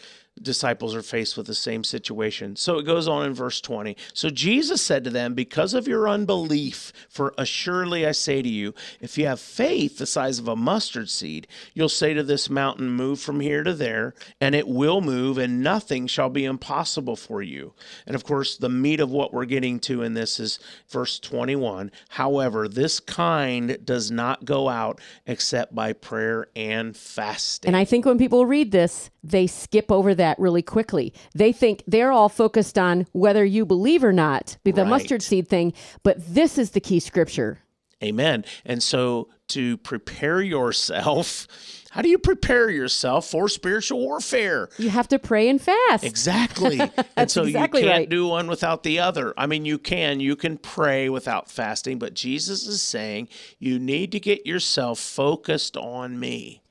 Disciples 0.43 0.95
are 0.95 1.01
faced 1.01 1.37
with 1.37 1.47
the 1.47 1.55
same 1.55 1.83
situation. 1.83 2.55
So 2.55 2.77
it 2.77 2.83
goes 2.83 3.07
on 3.07 3.25
in 3.25 3.33
verse 3.33 3.61
20. 3.61 3.95
So 4.13 4.29
Jesus 4.29 4.81
said 4.81 5.03
to 5.03 5.09
them, 5.09 5.33
Because 5.33 5.73
of 5.73 5.87
your 5.87 6.07
unbelief, 6.07 6.91
for 7.09 7.33
assuredly 7.37 8.05
I 8.05 8.11
say 8.11 8.41
to 8.41 8.49
you, 8.49 8.73
if 8.99 9.17
you 9.17 9.25
have 9.27 9.39
faith 9.39 9.97
the 9.97 10.05
size 10.05 10.39
of 10.39 10.47
a 10.47 10.55
mustard 10.55 11.09
seed, 11.09 11.47
you'll 11.73 11.89
say 11.89 12.13
to 12.13 12.23
this 12.23 12.49
mountain, 12.49 12.89
Move 12.89 13.19
from 13.19 13.39
here 13.39 13.63
to 13.63 13.73
there, 13.73 14.13
and 14.39 14.55
it 14.55 14.67
will 14.67 15.01
move, 15.01 15.37
and 15.37 15.61
nothing 15.61 16.07
shall 16.07 16.29
be 16.29 16.45
impossible 16.45 17.15
for 17.15 17.41
you. 17.41 17.73
And 18.05 18.15
of 18.15 18.23
course, 18.23 18.57
the 18.57 18.69
meat 18.69 18.99
of 18.99 19.11
what 19.11 19.33
we're 19.33 19.45
getting 19.45 19.79
to 19.81 20.03
in 20.03 20.13
this 20.13 20.39
is 20.39 20.59
verse 20.89 21.19
21. 21.19 21.91
However, 22.09 22.67
this 22.67 22.99
kind 22.99 23.77
does 23.85 24.11
not 24.11 24.45
go 24.45 24.69
out 24.69 24.99
except 25.25 25.73
by 25.75 25.93
prayer 25.93 26.47
and 26.55 26.95
fasting. 26.95 27.69
And 27.69 27.77
I 27.77 27.85
think 27.85 28.05
when 28.05 28.17
people 28.17 28.45
read 28.45 28.71
this, 28.71 29.09
they 29.23 29.47
skip 29.47 29.91
over 29.91 30.15
that 30.15 30.30
really 30.39 30.61
quickly. 30.61 31.13
They 31.33 31.51
think 31.51 31.83
they're 31.87 32.11
all 32.11 32.29
focused 32.29 32.77
on 32.77 33.07
whether 33.11 33.43
you 33.45 33.65
believe 33.65 34.03
or 34.03 34.13
not, 34.13 34.57
the 34.63 34.71
Right. 34.73 34.87
mustard 34.87 35.21
seed 35.21 35.47
thing, 35.47 35.73
but 36.03 36.17
this 36.33 36.57
is 36.57 36.71
the 36.71 36.79
key 36.79 36.99
scripture. 36.99 37.59
Amen. 38.03 38.45
And 38.65 38.81
so 38.81 39.29
to 39.49 39.77
prepare 39.77 40.41
yourself, 40.41 41.45
how 41.91 42.01
do 42.01 42.09
you 42.09 42.17
prepare 42.17 42.67
yourself 42.71 43.27
for 43.29 43.47
spiritual 43.47 43.99
warfare? 43.99 44.69
You 44.79 44.89
have 44.89 45.07
to 45.09 45.19
pray 45.19 45.47
and 45.49 45.61
fast. 45.61 46.03
Exactly. 46.03 46.79
and 47.15 47.29
so 47.29 47.43
exactly 47.43 47.81
you 47.81 47.87
can't 47.87 47.99
right. 47.99 48.09
do 48.09 48.25
one 48.25 48.47
without 48.47 48.81
the 48.81 48.97
other. 48.99 49.35
I 49.37 49.45
mean, 49.45 49.65
you 49.65 49.77
can, 49.77 50.19
you 50.19 50.35
can 50.35 50.57
pray 50.57 51.09
without 51.09 51.51
fasting, 51.51 51.99
but 51.99 52.15
Jesus 52.15 52.65
is 52.65 52.81
saying 52.81 53.27
you 53.59 53.77
need 53.77 54.11
to 54.13 54.19
get 54.19 54.47
yourself 54.47 54.97
focused 54.97 55.77
on 55.77 56.19
me 56.19 56.63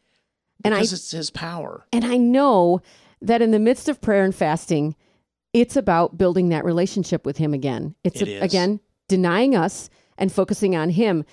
And 0.65 0.75
I- 0.75 0.79
because 0.79 0.93
it's 0.93 1.13
his 1.13 1.31
power. 1.31 1.87
And 1.93 2.05
I 2.05 2.17
know 2.17 2.81
that 3.23 3.43
in 3.43 3.51
the 3.51 3.59
midst 3.59 3.89
of 3.89 4.01
prayer 4.01 4.25
and 4.25 4.35
fasting, 4.35 4.95
it's 5.53 5.77
about 5.77 6.17
building 6.17 6.49
that 6.51 6.65
relationship 6.65 7.27
with 7.27 7.37
Him 7.39 7.53
again. 7.55 7.95
It's 8.05 8.23
It 8.23 8.29
a- 8.29 8.41
again 8.41 8.81
denying 9.09 9.57
us 9.57 9.91
and 10.17 10.31
focusing 10.33 10.77
on 10.77 10.91
Him. 10.91 11.25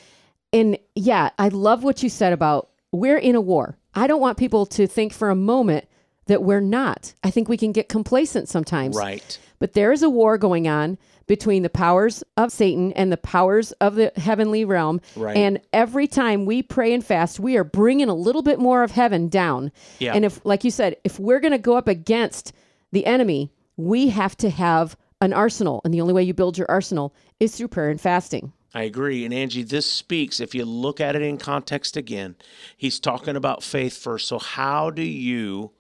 And 0.51 0.77
yeah, 0.96 1.29
I 1.38 1.50
love 1.50 1.84
what 1.84 2.01
you 2.03 2.10
said 2.10 2.34
about 2.34 2.70
we're 2.91 3.17
in 3.17 3.36
a 3.36 3.41
war. 3.41 3.77
I 3.94 4.08
don't 4.08 4.22
want 4.22 4.38
people 4.38 4.65
to 4.67 4.88
think 4.88 5.13
for 5.13 5.29
a 5.29 5.36
moment 5.36 5.86
that 6.28 6.44
we're 6.44 6.62
not. 6.62 7.14
I 7.24 7.32
think 7.32 7.50
we 7.50 7.58
can 7.58 7.72
get 7.72 7.90
complacent 7.90 8.50
sometimes. 8.50 8.96
Right. 8.96 9.38
But 9.60 9.74
there 9.74 9.92
is 9.92 10.04
a 10.04 10.10
war 10.10 10.38
going 10.38 10.68
on 10.68 10.98
between 11.26 11.64
the 11.64 11.70
powers 11.70 12.24
of 12.38 12.52
Satan 12.52 12.94
and 12.94 13.12
the 13.12 13.18
powers 13.18 13.74
of 13.74 13.96
the 13.96 14.12
heavenly 14.16 14.64
realm. 14.64 15.02
Right. 15.16 15.36
And 15.36 15.60
every 15.74 16.08
time 16.08 16.46
we 16.46 16.64
pray 16.64 16.94
and 16.94 17.06
fast, 17.06 17.40
we 17.40 17.58
are 17.58 17.64
bringing 17.64 18.08
a 18.08 18.14
little 18.14 18.42
bit 18.42 18.60
more 18.60 18.84
of 18.84 18.92
heaven 18.92 19.28
down. 19.28 19.72
Yeah. 20.00 20.14
And 20.14 20.24
if, 20.24 20.40
like 20.46 20.64
you 20.64 20.72
said, 20.72 20.96
if 21.04 21.20
we're 21.20 21.40
going 21.40 21.52
to 21.52 21.58
go 21.58 21.76
up 21.76 21.88
against 21.88 22.54
the 22.92 23.06
enemy, 23.06 23.52
we 23.76 24.08
have 24.10 24.38
to 24.38 24.50
have 24.50 24.96
an 25.20 25.34
arsenal. 25.34 25.82
And 25.84 25.94
the 25.94 26.02
only 26.02 26.14
way 26.14 26.24
you 26.24 26.34
build 26.34 26.58
your 26.58 26.70
arsenal 26.70 27.14
is 27.40 27.56
through 27.56 27.70
prayer 27.70 27.90
and 27.90 28.00
fasting. 28.00 28.54
I 28.74 28.84
agree. 28.84 29.26
And 29.26 29.34
Angie, 29.34 29.64
this 29.64 29.92
speaks, 29.92 30.40
if 30.40 30.54
you 30.54 30.64
look 30.64 31.02
at 31.02 31.16
it 31.16 31.22
in 31.22 31.38
context 31.38 31.98
again, 31.98 32.36
he's 32.76 33.00
talking 33.00 33.36
about 33.36 33.64
faith 33.64 33.98
first. 33.98 34.28
So, 34.28 34.40
how 34.40 34.92
do 34.92 35.02
you 35.02 35.72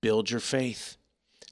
build 0.00 0.30
your 0.30 0.40
faith? 0.40 0.96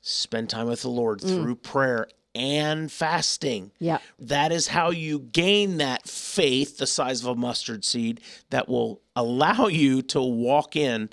Spend 0.02 0.50
time 0.50 0.68
with 0.68 0.82
the 0.82 0.88
Lord 0.88 1.20
mm. 1.20 1.28
through 1.28 1.56
prayer 1.56 2.08
and 2.34 2.92
fasting. 2.92 3.72
Yeah. 3.78 3.98
That 4.18 4.52
is 4.52 4.68
how 4.68 4.90
you 4.90 5.20
gain 5.20 5.78
that 5.78 6.06
faith, 6.06 6.78
the 6.78 6.86
size 6.86 7.22
of 7.22 7.28
a 7.28 7.34
mustard 7.34 7.84
seed, 7.84 8.20
that 8.50 8.68
will 8.68 9.00
allow 9.16 9.68
you 9.68 10.02
to 10.02 10.20
walk 10.20 10.76
in 10.76 11.08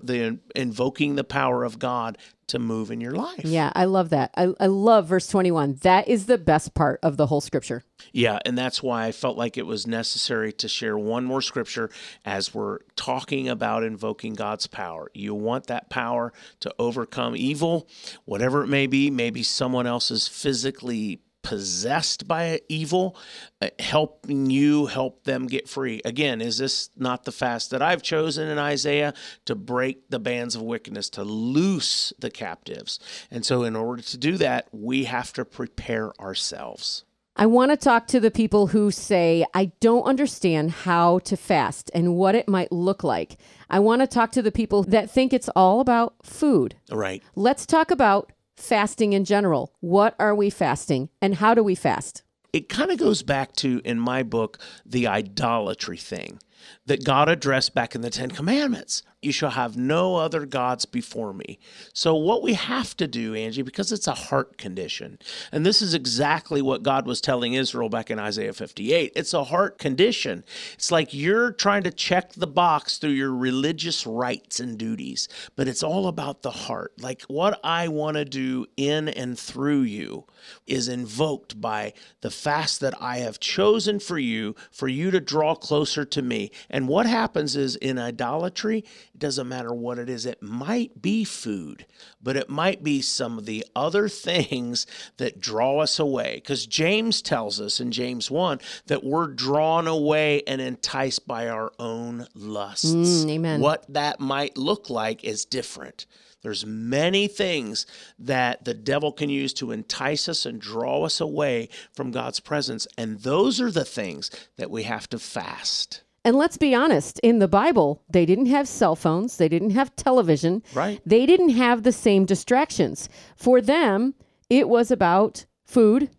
the 0.00 0.38
invoking 0.54 1.16
the 1.16 1.24
power 1.24 1.64
of 1.64 1.78
God 1.78 2.18
to 2.48 2.58
move 2.58 2.90
in 2.90 3.00
your 3.00 3.12
life. 3.12 3.44
Yeah, 3.44 3.70
I 3.74 3.84
love 3.84 4.08
that. 4.10 4.30
I, 4.34 4.52
I 4.58 4.66
love 4.66 5.06
verse 5.06 5.26
21. 5.28 5.80
That 5.82 6.08
is 6.08 6.26
the 6.26 6.38
best 6.38 6.74
part 6.74 6.98
of 7.02 7.16
the 7.16 7.26
whole 7.26 7.40
scripture. 7.40 7.84
Yeah, 8.12 8.38
and 8.46 8.56
that's 8.56 8.82
why 8.82 9.04
I 9.04 9.12
felt 9.12 9.36
like 9.36 9.58
it 9.58 9.66
was 9.66 9.86
necessary 9.86 10.52
to 10.54 10.68
share 10.68 10.96
one 10.96 11.24
more 11.24 11.42
scripture 11.42 11.90
as 12.24 12.54
we're 12.54 12.78
talking 12.96 13.48
about 13.48 13.84
invoking 13.84 14.34
God's 14.34 14.66
power. 14.66 15.10
You 15.14 15.34
want 15.34 15.66
that 15.66 15.90
power 15.90 16.32
to 16.60 16.74
overcome 16.78 17.36
evil, 17.36 17.86
whatever 18.24 18.64
it 18.64 18.68
may 18.68 18.86
be. 18.86 19.10
Maybe 19.10 19.42
someone 19.42 19.86
else 19.86 20.10
is 20.10 20.26
physically 20.26 21.20
possessed 21.48 22.28
by 22.28 22.60
evil, 22.68 23.16
uh, 23.62 23.68
helping 23.78 24.50
you 24.50 24.84
help 24.84 25.24
them 25.24 25.46
get 25.46 25.66
free. 25.66 25.98
Again, 26.04 26.42
is 26.42 26.58
this 26.58 26.90
not 26.94 27.24
the 27.24 27.32
fast 27.32 27.70
that 27.70 27.80
I've 27.80 28.02
chosen 28.02 28.48
in 28.48 28.58
Isaiah 28.58 29.14
to 29.46 29.54
break 29.54 30.10
the 30.10 30.18
bands 30.18 30.54
of 30.54 30.60
wickedness, 30.60 31.08
to 31.10 31.24
loose 31.24 32.12
the 32.18 32.30
captives? 32.30 33.00
And 33.30 33.46
so, 33.46 33.62
in 33.62 33.76
order 33.76 34.02
to 34.02 34.18
do 34.18 34.36
that, 34.36 34.68
we 34.72 35.04
have 35.04 35.32
to 35.32 35.44
prepare 35.46 36.12
ourselves. 36.20 37.04
I 37.34 37.46
want 37.46 37.70
to 37.70 37.78
talk 37.78 38.08
to 38.08 38.20
the 38.20 38.30
people 38.30 38.66
who 38.66 38.90
say, 38.90 39.46
I 39.54 39.72
don't 39.80 40.02
understand 40.02 40.72
how 40.72 41.20
to 41.20 41.36
fast 41.36 41.90
and 41.94 42.14
what 42.16 42.34
it 42.34 42.46
might 42.46 42.70
look 42.70 43.02
like. 43.02 43.38
I 43.70 43.78
want 43.78 44.02
to 44.02 44.06
talk 44.06 44.32
to 44.32 44.42
the 44.42 44.52
people 44.52 44.82
that 44.82 45.10
think 45.10 45.32
it's 45.32 45.48
all 45.56 45.80
about 45.80 46.14
food. 46.22 46.74
Right. 46.90 47.22
Let's 47.36 47.64
talk 47.64 47.90
about 47.90 48.32
fasting 48.58 49.12
in 49.12 49.24
general. 49.24 49.72
What 49.80 50.14
are 50.18 50.34
we 50.34 50.50
fasting 50.50 51.08
and 51.22 51.36
how 51.36 51.54
do 51.54 51.62
we 51.62 51.74
fast? 51.74 52.22
it 52.52 52.68
kind 52.68 52.90
of 52.90 52.98
goes 52.98 53.22
back 53.22 53.54
to 53.54 53.80
in 53.84 53.98
my 53.98 54.22
book 54.22 54.58
the 54.84 55.06
idolatry 55.06 55.96
thing 55.98 56.38
that 56.86 57.04
God 57.04 57.28
addressed 57.28 57.74
back 57.74 57.94
in 57.94 58.00
the 58.00 58.10
10 58.10 58.30
commandments. 58.30 59.02
You 59.20 59.32
shall 59.32 59.50
have 59.50 59.76
no 59.76 60.14
other 60.14 60.46
gods 60.46 60.84
before 60.84 61.32
me. 61.32 61.58
So 61.92 62.14
what 62.14 62.40
we 62.40 62.54
have 62.54 62.96
to 62.98 63.08
do, 63.08 63.34
Angie, 63.34 63.62
because 63.62 63.90
it's 63.90 64.06
a 64.06 64.14
heart 64.14 64.58
condition. 64.58 65.18
And 65.50 65.66
this 65.66 65.82
is 65.82 65.92
exactly 65.92 66.62
what 66.62 66.84
God 66.84 67.04
was 67.04 67.20
telling 67.20 67.54
Israel 67.54 67.88
back 67.88 68.12
in 68.12 68.20
Isaiah 68.20 68.52
58. 68.52 69.12
It's 69.16 69.34
a 69.34 69.42
heart 69.44 69.78
condition. 69.78 70.44
It's 70.74 70.92
like 70.92 71.12
you're 71.12 71.50
trying 71.50 71.82
to 71.82 71.90
check 71.90 72.34
the 72.34 72.46
box 72.46 72.98
through 72.98 73.10
your 73.10 73.34
religious 73.34 74.06
rites 74.06 74.60
and 74.60 74.78
duties, 74.78 75.28
but 75.56 75.66
it's 75.66 75.82
all 75.82 76.06
about 76.06 76.42
the 76.42 76.52
heart. 76.52 76.92
Like 77.00 77.22
what 77.22 77.58
I 77.64 77.88
want 77.88 78.18
to 78.18 78.24
do 78.24 78.66
in 78.76 79.08
and 79.08 79.36
through 79.36 79.82
you 79.82 80.26
is 80.68 80.86
invoked 80.86 81.60
by 81.60 81.92
the 82.20 82.30
fast 82.30 82.78
that 82.80 82.94
I 83.02 83.18
have 83.18 83.40
chosen 83.40 83.98
for 83.98 84.18
you, 84.18 84.54
for 84.70 84.86
you 84.86 85.10
to 85.10 85.18
draw 85.18 85.56
closer 85.56 86.04
to 86.04 86.22
me. 86.22 86.47
And 86.70 86.88
what 86.88 87.06
happens 87.06 87.56
is 87.56 87.76
in 87.76 87.98
idolatry, 87.98 88.78
it 89.14 89.18
doesn't 89.18 89.48
matter 89.48 89.72
what 89.72 89.98
it 89.98 90.08
is. 90.08 90.26
It 90.26 90.42
might 90.42 91.00
be 91.00 91.24
food, 91.24 91.86
but 92.22 92.36
it 92.36 92.48
might 92.48 92.82
be 92.82 93.00
some 93.00 93.38
of 93.38 93.46
the 93.46 93.64
other 93.74 94.08
things 94.08 94.86
that 95.16 95.40
draw 95.40 95.78
us 95.80 95.98
away. 95.98 96.36
Because 96.36 96.66
James 96.66 97.22
tells 97.22 97.60
us 97.60 97.80
in 97.80 97.90
James 97.90 98.30
1 98.30 98.60
that 98.86 99.04
we're 99.04 99.28
drawn 99.28 99.86
away 99.86 100.42
and 100.46 100.60
enticed 100.60 101.26
by 101.26 101.48
our 101.48 101.72
own 101.78 102.26
lusts. 102.34 102.92
Mm, 102.92 103.30
amen. 103.30 103.60
What 103.60 103.84
that 103.92 104.20
might 104.20 104.56
look 104.56 104.90
like 104.90 105.24
is 105.24 105.44
different. 105.44 106.06
There's 106.42 106.64
many 106.64 107.26
things 107.26 107.86
that 108.18 108.64
the 108.64 108.74
devil 108.74 109.12
can 109.12 109.28
use 109.28 109.52
to 109.54 109.72
entice 109.72 110.28
us 110.28 110.46
and 110.46 110.60
draw 110.60 111.04
us 111.04 111.20
away 111.20 111.68
from 111.92 112.12
God's 112.12 112.40
presence. 112.40 112.86
And 112.96 113.20
those 113.20 113.60
are 113.60 113.70
the 113.70 113.84
things 113.84 114.30
that 114.56 114.70
we 114.70 114.84
have 114.84 115.08
to 115.10 115.18
fast. 115.18 116.02
And 116.24 116.36
let's 116.36 116.56
be 116.56 116.74
honest, 116.74 117.18
in 117.20 117.38
the 117.38 117.48
Bible, 117.48 118.02
they 118.10 118.26
didn't 118.26 118.46
have 118.46 118.68
cell 118.68 118.96
phones, 118.96 119.36
they 119.36 119.48
didn't 119.48 119.70
have 119.70 119.94
television, 119.96 120.62
Right. 120.74 121.00
they 121.06 121.26
didn't 121.26 121.50
have 121.50 121.82
the 121.82 121.92
same 121.92 122.24
distractions. 122.26 123.08
For 123.36 123.60
them, 123.60 124.14
it 124.50 124.68
was 124.68 124.90
about 124.90 125.46
food 125.64 126.10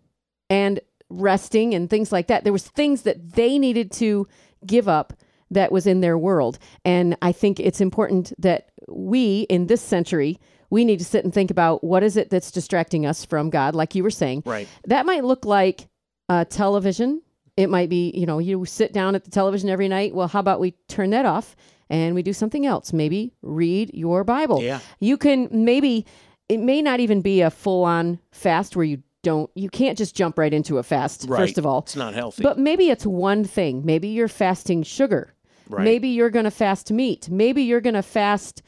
and 0.48 0.80
resting 1.08 1.74
and 1.74 1.88
things 1.90 2.12
like 2.12 2.28
that. 2.28 2.44
There 2.44 2.52
was 2.52 2.66
things 2.66 3.02
that 3.02 3.34
they 3.34 3.58
needed 3.58 3.92
to 3.92 4.26
give 4.66 4.88
up 4.88 5.12
that 5.50 5.72
was 5.72 5.86
in 5.86 6.00
their 6.00 6.16
world. 6.16 6.58
And 6.84 7.16
I 7.20 7.32
think 7.32 7.58
it's 7.60 7.80
important 7.80 8.32
that 8.38 8.70
we 8.88 9.42
in 9.42 9.66
this 9.66 9.80
century 9.82 10.38
we 10.70 10.84
need 10.84 11.00
to 11.00 11.04
sit 11.04 11.24
and 11.24 11.34
think 11.34 11.50
about 11.50 11.82
what 11.82 12.04
is 12.04 12.16
it 12.16 12.30
that's 12.30 12.52
distracting 12.52 13.04
us 13.04 13.24
from 13.24 13.50
God 13.50 13.74
like 13.74 13.96
you 13.96 14.04
were 14.04 14.10
saying. 14.10 14.44
Right. 14.46 14.68
That 14.86 15.04
might 15.04 15.24
look 15.24 15.44
like 15.44 15.88
uh, 16.28 16.44
television. 16.44 17.22
It 17.60 17.68
might 17.70 17.88
be, 17.88 18.10
you 18.14 18.26
know, 18.26 18.38
you 18.38 18.64
sit 18.64 18.92
down 18.92 19.14
at 19.14 19.24
the 19.24 19.30
television 19.30 19.68
every 19.68 19.88
night. 19.88 20.14
Well, 20.14 20.28
how 20.28 20.40
about 20.40 20.60
we 20.60 20.72
turn 20.88 21.10
that 21.10 21.26
off 21.26 21.56
and 21.90 22.14
we 22.14 22.22
do 22.22 22.32
something 22.32 22.64
else? 22.64 22.92
Maybe 22.92 23.34
read 23.42 23.90
your 23.92 24.24
Bible. 24.24 24.62
Yeah. 24.62 24.80
You 24.98 25.16
can 25.18 25.48
maybe, 25.50 26.06
it 26.48 26.58
may 26.58 26.80
not 26.80 27.00
even 27.00 27.20
be 27.22 27.42
a 27.42 27.50
full 27.50 27.84
on 27.84 28.18
fast 28.32 28.76
where 28.76 28.84
you 28.84 29.02
don't, 29.22 29.50
you 29.54 29.68
can't 29.68 29.98
just 29.98 30.16
jump 30.16 30.38
right 30.38 30.54
into 30.54 30.78
a 30.78 30.82
fast, 30.82 31.26
Right. 31.28 31.38
first 31.40 31.58
of 31.58 31.66
all. 31.66 31.80
It's 31.80 31.96
not 31.96 32.14
healthy. 32.14 32.42
But 32.42 32.58
maybe 32.58 32.88
it's 32.88 33.04
one 33.04 33.44
thing. 33.44 33.84
Maybe 33.84 34.08
you're 34.08 34.28
fasting 34.28 34.82
sugar. 34.82 35.34
Right. 35.68 35.84
Maybe 35.84 36.08
you're 36.08 36.30
going 36.30 36.46
to 36.46 36.50
fast 36.50 36.90
meat. 36.90 37.28
Maybe 37.28 37.62
you're 37.62 37.82
going 37.82 37.94
to 37.94 38.02
fast 38.02 38.62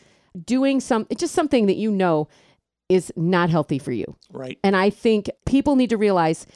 doing 0.44 0.80
some, 0.80 1.06
just 1.16 1.34
something 1.34 1.66
that 1.66 1.76
you 1.76 1.90
know 1.90 2.28
is 2.88 3.10
not 3.16 3.48
healthy 3.48 3.78
for 3.78 3.92
you. 3.92 4.16
right. 4.32 4.58
And 4.62 4.76
I 4.76 4.90
think 4.90 5.30
people 5.46 5.76
need 5.76 5.88
to 5.90 5.96
realize 5.96 6.46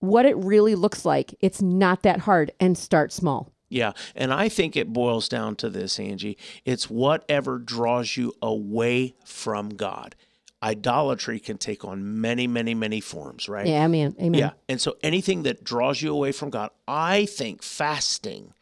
what 0.00 0.26
it 0.26 0.36
really 0.36 0.74
looks 0.74 1.04
like. 1.04 1.34
It's 1.40 1.62
not 1.62 2.02
that 2.02 2.20
hard 2.20 2.52
and 2.58 2.76
start 2.76 3.12
small. 3.12 3.52
Yeah. 3.68 3.92
And 4.16 4.32
I 4.32 4.48
think 4.48 4.76
it 4.76 4.92
boils 4.92 5.28
down 5.28 5.54
to 5.56 5.70
this, 5.70 6.00
Angie. 6.00 6.36
It's 6.64 6.90
whatever 6.90 7.58
draws 7.58 8.16
you 8.16 8.32
away 8.42 9.14
from 9.24 9.70
God. 9.70 10.16
idolatry 10.62 11.40
can 11.40 11.56
take 11.56 11.84
on 11.84 12.20
many, 12.20 12.46
many, 12.46 12.74
many 12.74 13.00
forms, 13.00 13.48
right? 13.48 13.66
Yeah, 13.66 13.84
amen. 13.86 14.14
Amen. 14.20 14.38
Yeah. 14.38 14.50
And 14.68 14.78
so 14.80 14.96
anything 15.02 15.44
that 15.44 15.64
draws 15.64 16.02
you 16.02 16.12
away 16.12 16.32
from 16.32 16.50
God, 16.50 16.70
I 16.86 17.24
think 17.26 17.62
fasting, 17.62 18.52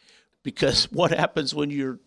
because 0.44 0.84
what 0.92 1.10
happens 1.10 1.54
when 1.54 1.70
you 1.70 1.98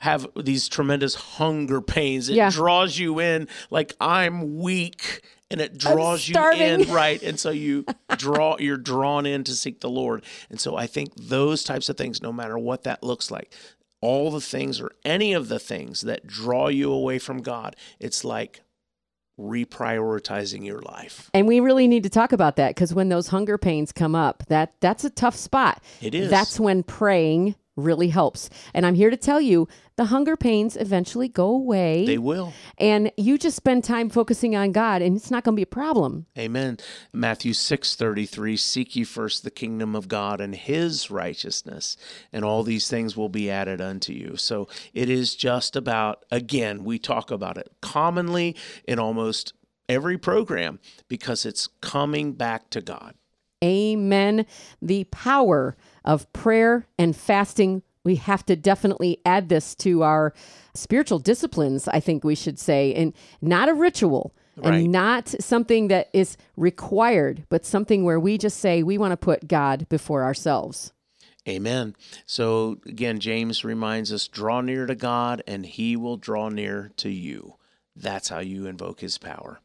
have 0.00 0.26
these 0.34 0.68
tremendous 0.68 1.14
hunger 1.14 1.80
pains? 1.80 2.28
It 2.28 2.34
Yeah. 2.36 2.50
draws 2.50 2.98
you 2.98 3.20
in 3.20 3.46
like 3.70 3.94
I'm 4.00 4.58
weak 4.58 5.22
and 5.50 5.60
it 5.60 5.78
draws 5.78 6.28
you 6.28 6.36
in, 6.52 6.90
right? 6.92 7.22
And 7.22 7.38
so 7.38 7.50
you 7.50 7.84
draw 8.16 8.56
you're 8.58 8.76
drawn 8.76 9.26
in 9.26 9.44
to 9.44 9.54
seek 9.54 9.80
the 9.80 9.90
Lord. 9.90 10.24
And 10.50 10.60
so 10.60 10.76
I 10.76 10.86
think 10.86 11.14
those 11.14 11.64
types 11.64 11.88
of 11.88 11.96
things, 11.96 12.22
no 12.22 12.32
matter 12.32 12.58
what 12.58 12.84
that 12.84 13.02
looks 13.02 13.30
like, 13.30 13.52
all 14.00 14.30
the 14.30 14.40
things 14.40 14.80
or 14.80 14.92
any 15.04 15.32
of 15.32 15.48
the 15.48 15.58
things 15.58 16.02
that 16.02 16.26
draw 16.26 16.68
you 16.68 16.92
away 16.92 17.18
from 17.18 17.42
God, 17.42 17.76
it's 17.98 18.24
like 18.24 18.62
reprioritizing 19.38 20.64
your 20.64 20.80
life. 20.80 21.30
And 21.34 21.46
we 21.46 21.60
really 21.60 21.86
need 21.86 22.02
to 22.04 22.08
talk 22.08 22.32
about 22.32 22.56
that 22.56 22.70
because 22.70 22.94
when 22.94 23.08
those 23.08 23.28
hunger 23.28 23.58
pains 23.58 23.92
come 23.92 24.14
up, 24.14 24.44
that 24.48 24.74
that's 24.80 25.04
a 25.04 25.10
tough 25.10 25.36
spot. 25.36 25.82
It 26.00 26.14
is. 26.14 26.30
That's 26.30 26.58
when 26.58 26.82
praying 26.82 27.54
really 27.76 28.08
helps. 28.08 28.48
And 28.74 28.84
I'm 28.84 28.94
here 28.94 29.10
to 29.10 29.16
tell 29.16 29.40
you, 29.40 29.68
the 29.96 30.06
hunger 30.06 30.36
pains 30.36 30.76
eventually 30.76 31.28
go 31.28 31.48
away. 31.48 32.04
They 32.04 32.18
will. 32.18 32.52
and 32.78 33.10
you 33.16 33.38
just 33.38 33.56
spend 33.56 33.84
time 33.84 34.10
focusing 34.10 34.54
on 34.54 34.72
God, 34.72 35.00
and 35.02 35.16
it's 35.16 35.30
not 35.30 35.44
going 35.44 35.54
to 35.54 35.56
be 35.56 35.62
a 35.62 35.66
problem. 35.66 36.26
Amen. 36.38 36.78
Matthew 37.12 37.52
6:33 37.52 38.58
Seek 38.58 38.96
ye 38.96 39.04
first 39.04 39.42
the 39.42 39.50
kingdom 39.50 39.94
of 39.94 40.08
God 40.08 40.40
and 40.40 40.54
his 40.54 41.10
righteousness 41.10 41.96
and 42.32 42.44
all 42.44 42.62
these 42.62 42.88
things 42.88 43.16
will 43.16 43.28
be 43.28 43.50
added 43.50 43.80
unto 43.80 44.12
you. 44.12 44.36
So 44.36 44.68
it 44.92 45.08
is 45.08 45.34
just 45.34 45.76
about 45.76 46.24
again 46.30 46.84
we 46.84 46.98
talk 46.98 47.30
about 47.30 47.56
it 47.56 47.70
commonly 47.80 48.54
in 48.86 48.98
almost 48.98 49.52
every 49.88 50.18
program 50.18 50.78
because 51.08 51.46
it's 51.46 51.68
coming 51.80 52.32
back 52.32 52.70
to 52.70 52.80
God. 52.80 53.14
Amen. 53.64 54.46
The 54.82 55.04
power 55.04 55.76
of 56.04 56.30
prayer 56.32 56.86
and 56.98 57.16
fasting. 57.16 57.82
We 58.04 58.16
have 58.16 58.46
to 58.46 58.56
definitely 58.56 59.20
add 59.24 59.48
this 59.48 59.74
to 59.76 60.02
our 60.02 60.32
spiritual 60.74 61.18
disciplines, 61.18 61.88
I 61.88 62.00
think 62.00 62.22
we 62.22 62.34
should 62.34 62.58
say, 62.58 62.94
and 62.94 63.12
not 63.40 63.68
a 63.68 63.74
ritual 63.74 64.34
Right. 64.56 64.74
and 64.74 64.92
not 64.92 65.28
something 65.28 65.88
that 65.88 66.08
is 66.14 66.38
required, 66.56 67.44
but 67.50 67.66
something 67.66 68.04
where 68.04 68.18
we 68.18 68.38
just 68.38 68.58
say 68.58 68.82
we 68.82 68.96
want 68.96 69.12
to 69.12 69.16
put 69.18 69.48
God 69.48 69.86
before 69.90 70.24
ourselves. 70.24 70.94
Amen. 71.46 71.94
So 72.24 72.78
again 72.86 73.20
James 73.20 73.64
reminds 73.64 74.12
us 74.12 74.26
draw 74.28 74.62
near 74.62 74.86
to 74.86 74.94
God 74.94 75.42
and 75.46 75.66
he 75.66 75.94
will 75.94 76.16
draw 76.16 76.48
near 76.48 76.90
to 76.96 77.10
you. 77.10 77.56
That's 77.94 78.30
how 78.30 78.38
you 78.38 78.66
invoke 78.66 79.00
his 79.00 79.18
power. 79.18 79.60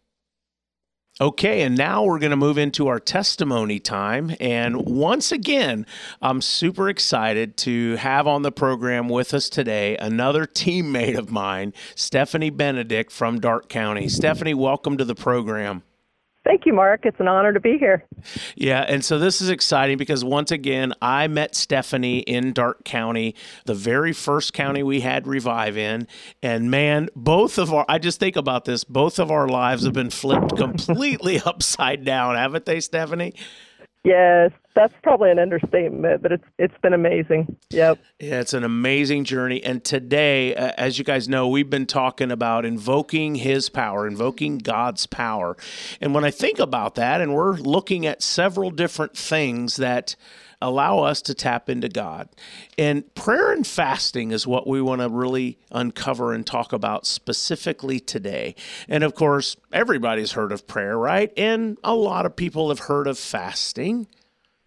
Okay, 1.21 1.61
and 1.61 1.77
now 1.77 2.03
we're 2.03 2.17
going 2.17 2.31
to 2.31 2.35
move 2.35 2.57
into 2.57 2.87
our 2.87 2.99
testimony 2.99 3.77
time. 3.77 4.35
And 4.39 4.87
once 4.87 5.31
again, 5.31 5.85
I'm 6.19 6.41
super 6.41 6.89
excited 6.89 7.57
to 7.57 7.95
have 7.97 8.25
on 8.25 8.41
the 8.41 8.51
program 8.51 9.07
with 9.07 9.31
us 9.35 9.47
today 9.47 9.95
another 9.97 10.47
teammate 10.47 11.19
of 11.19 11.29
mine, 11.29 11.75
Stephanie 11.93 12.49
Benedict 12.49 13.11
from 13.11 13.39
Darke 13.39 13.69
County. 13.69 14.09
Stephanie, 14.09 14.55
welcome 14.55 14.97
to 14.97 15.05
the 15.05 15.13
program. 15.13 15.83
Thank 16.43 16.65
you, 16.65 16.73
Mark. 16.73 17.05
It's 17.05 17.19
an 17.19 17.27
honor 17.27 17.53
to 17.53 17.59
be 17.59 17.77
here. 17.77 18.03
Yeah, 18.55 18.81
and 18.81 19.05
so 19.05 19.19
this 19.19 19.41
is 19.41 19.49
exciting 19.49 19.97
because 19.97 20.23
once 20.23 20.49
again, 20.49 20.93
I 20.99 21.27
met 21.27 21.55
Stephanie 21.55 22.19
in 22.19 22.51
Darke 22.51 22.83
County, 22.83 23.35
the 23.65 23.75
very 23.75 24.11
first 24.11 24.51
county 24.51 24.81
we 24.81 25.01
had 25.01 25.27
Revive 25.27 25.77
in. 25.77 26.07
And 26.41 26.71
man, 26.71 27.09
both 27.15 27.59
of 27.59 27.71
our, 27.71 27.85
I 27.87 27.99
just 27.99 28.19
think 28.19 28.35
about 28.35 28.65
this, 28.65 28.83
both 28.83 29.19
of 29.19 29.29
our 29.29 29.47
lives 29.47 29.83
have 29.83 29.93
been 29.93 30.09
flipped 30.09 30.57
completely 30.57 31.39
upside 31.45 32.03
down, 32.03 32.35
haven't 32.35 32.65
they, 32.65 32.79
Stephanie? 32.79 33.35
Yes, 34.03 34.51
that's 34.73 34.93
probably 35.03 35.29
an 35.29 35.37
understatement, 35.37 36.23
but 36.23 36.31
it's 36.31 36.43
it's 36.57 36.77
been 36.81 36.93
amazing. 36.93 37.55
Yep. 37.69 37.99
Yeah, 38.19 38.39
it's 38.39 38.53
an 38.53 38.63
amazing 38.63 39.25
journey. 39.25 39.63
And 39.63 39.83
today, 39.83 40.55
uh, 40.55 40.71
as 40.75 40.97
you 40.97 41.05
guys 41.05 41.29
know, 41.29 41.47
we've 41.47 41.69
been 41.69 41.85
talking 41.85 42.31
about 42.31 42.65
invoking 42.65 43.35
His 43.35 43.69
power, 43.69 44.07
invoking 44.07 44.57
God's 44.57 45.05
power. 45.05 45.55
And 45.99 46.15
when 46.15 46.23
I 46.23 46.31
think 46.31 46.57
about 46.57 46.95
that, 46.95 47.21
and 47.21 47.35
we're 47.35 47.53
looking 47.57 48.07
at 48.07 48.23
several 48.23 48.71
different 48.71 49.15
things 49.15 49.75
that 49.75 50.15
allow 50.61 50.99
us 50.99 51.21
to 51.23 51.33
tap 51.33 51.69
into 51.69 51.89
God. 51.89 52.29
And 52.77 53.13
prayer 53.15 53.51
and 53.51 53.65
fasting 53.65 54.31
is 54.31 54.45
what 54.45 54.67
we 54.67 54.81
want 54.81 55.01
to 55.01 55.09
really 55.09 55.57
uncover 55.71 56.33
and 56.33 56.45
talk 56.45 56.73
about 56.73 57.05
specifically 57.05 57.99
today. 57.99 58.55
And 58.87 59.03
of 59.03 59.15
course, 59.15 59.55
everybody's 59.73 60.33
heard 60.33 60.51
of 60.51 60.67
prayer, 60.67 60.97
right? 60.97 61.31
And 61.35 61.77
a 61.83 61.95
lot 61.95 62.25
of 62.25 62.35
people 62.35 62.69
have 62.69 62.79
heard 62.79 63.07
of 63.07 63.17
fasting. 63.17 64.07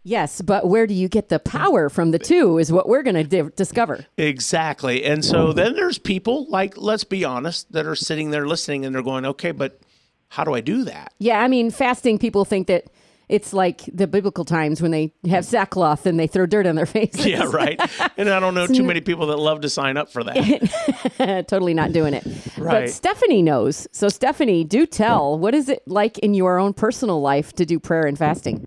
Yes, 0.06 0.42
but 0.42 0.68
where 0.68 0.86
do 0.86 0.92
you 0.92 1.08
get 1.08 1.30
the 1.30 1.38
power 1.38 1.88
from 1.88 2.10
the 2.10 2.18
two 2.18 2.58
is 2.58 2.70
what 2.70 2.86
we're 2.86 3.02
going 3.02 3.14
to 3.14 3.24
di- 3.24 3.50
discover. 3.56 4.04
Exactly. 4.18 5.02
And 5.02 5.24
so 5.24 5.54
then 5.54 5.74
there's 5.74 5.96
people, 5.96 6.46
like, 6.50 6.76
let's 6.76 7.04
be 7.04 7.24
honest, 7.24 7.72
that 7.72 7.86
are 7.86 7.94
sitting 7.94 8.30
there 8.30 8.46
listening 8.46 8.84
and 8.84 8.94
they're 8.94 9.02
going, 9.02 9.24
okay, 9.24 9.50
but 9.50 9.80
how 10.28 10.44
do 10.44 10.52
I 10.52 10.60
do 10.60 10.84
that? 10.84 11.14
Yeah, 11.18 11.40
I 11.40 11.48
mean, 11.48 11.70
fasting, 11.70 12.18
people 12.18 12.44
think 12.44 12.66
that 12.66 12.84
it's 13.28 13.52
like 13.52 13.82
the 13.92 14.06
biblical 14.06 14.44
times 14.44 14.82
when 14.82 14.90
they 14.90 15.12
have 15.28 15.44
sackcloth 15.44 16.06
and 16.06 16.18
they 16.18 16.26
throw 16.26 16.46
dirt 16.46 16.66
on 16.66 16.74
their 16.74 16.86
faces. 16.94 17.26
Yeah, 17.26 17.44
right. 17.44 17.80
And 18.16 18.28
I 18.28 18.40
don't 18.40 18.54
know 18.54 18.66
too 18.66 18.84
many 18.84 19.00
people 19.00 19.26
that 19.28 19.38
love 19.38 19.60
to 19.62 19.68
sign 19.68 19.96
up 19.96 20.10
for 20.10 20.24
that. 20.24 21.44
totally 21.48 21.74
not 21.74 21.92
doing 21.92 22.14
it. 22.14 22.24
Right. 22.56 22.86
But 22.86 22.90
Stephanie 22.90 23.42
knows. 23.42 23.86
So, 23.92 24.08
Stephanie, 24.08 24.64
do 24.64 24.86
tell 24.86 25.38
what 25.38 25.54
is 25.54 25.68
it 25.68 25.82
like 25.86 26.18
in 26.18 26.34
your 26.34 26.58
own 26.58 26.72
personal 26.72 27.20
life 27.20 27.52
to 27.54 27.64
do 27.64 27.78
prayer 27.78 28.06
and 28.06 28.18
fasting? 28.18 28.66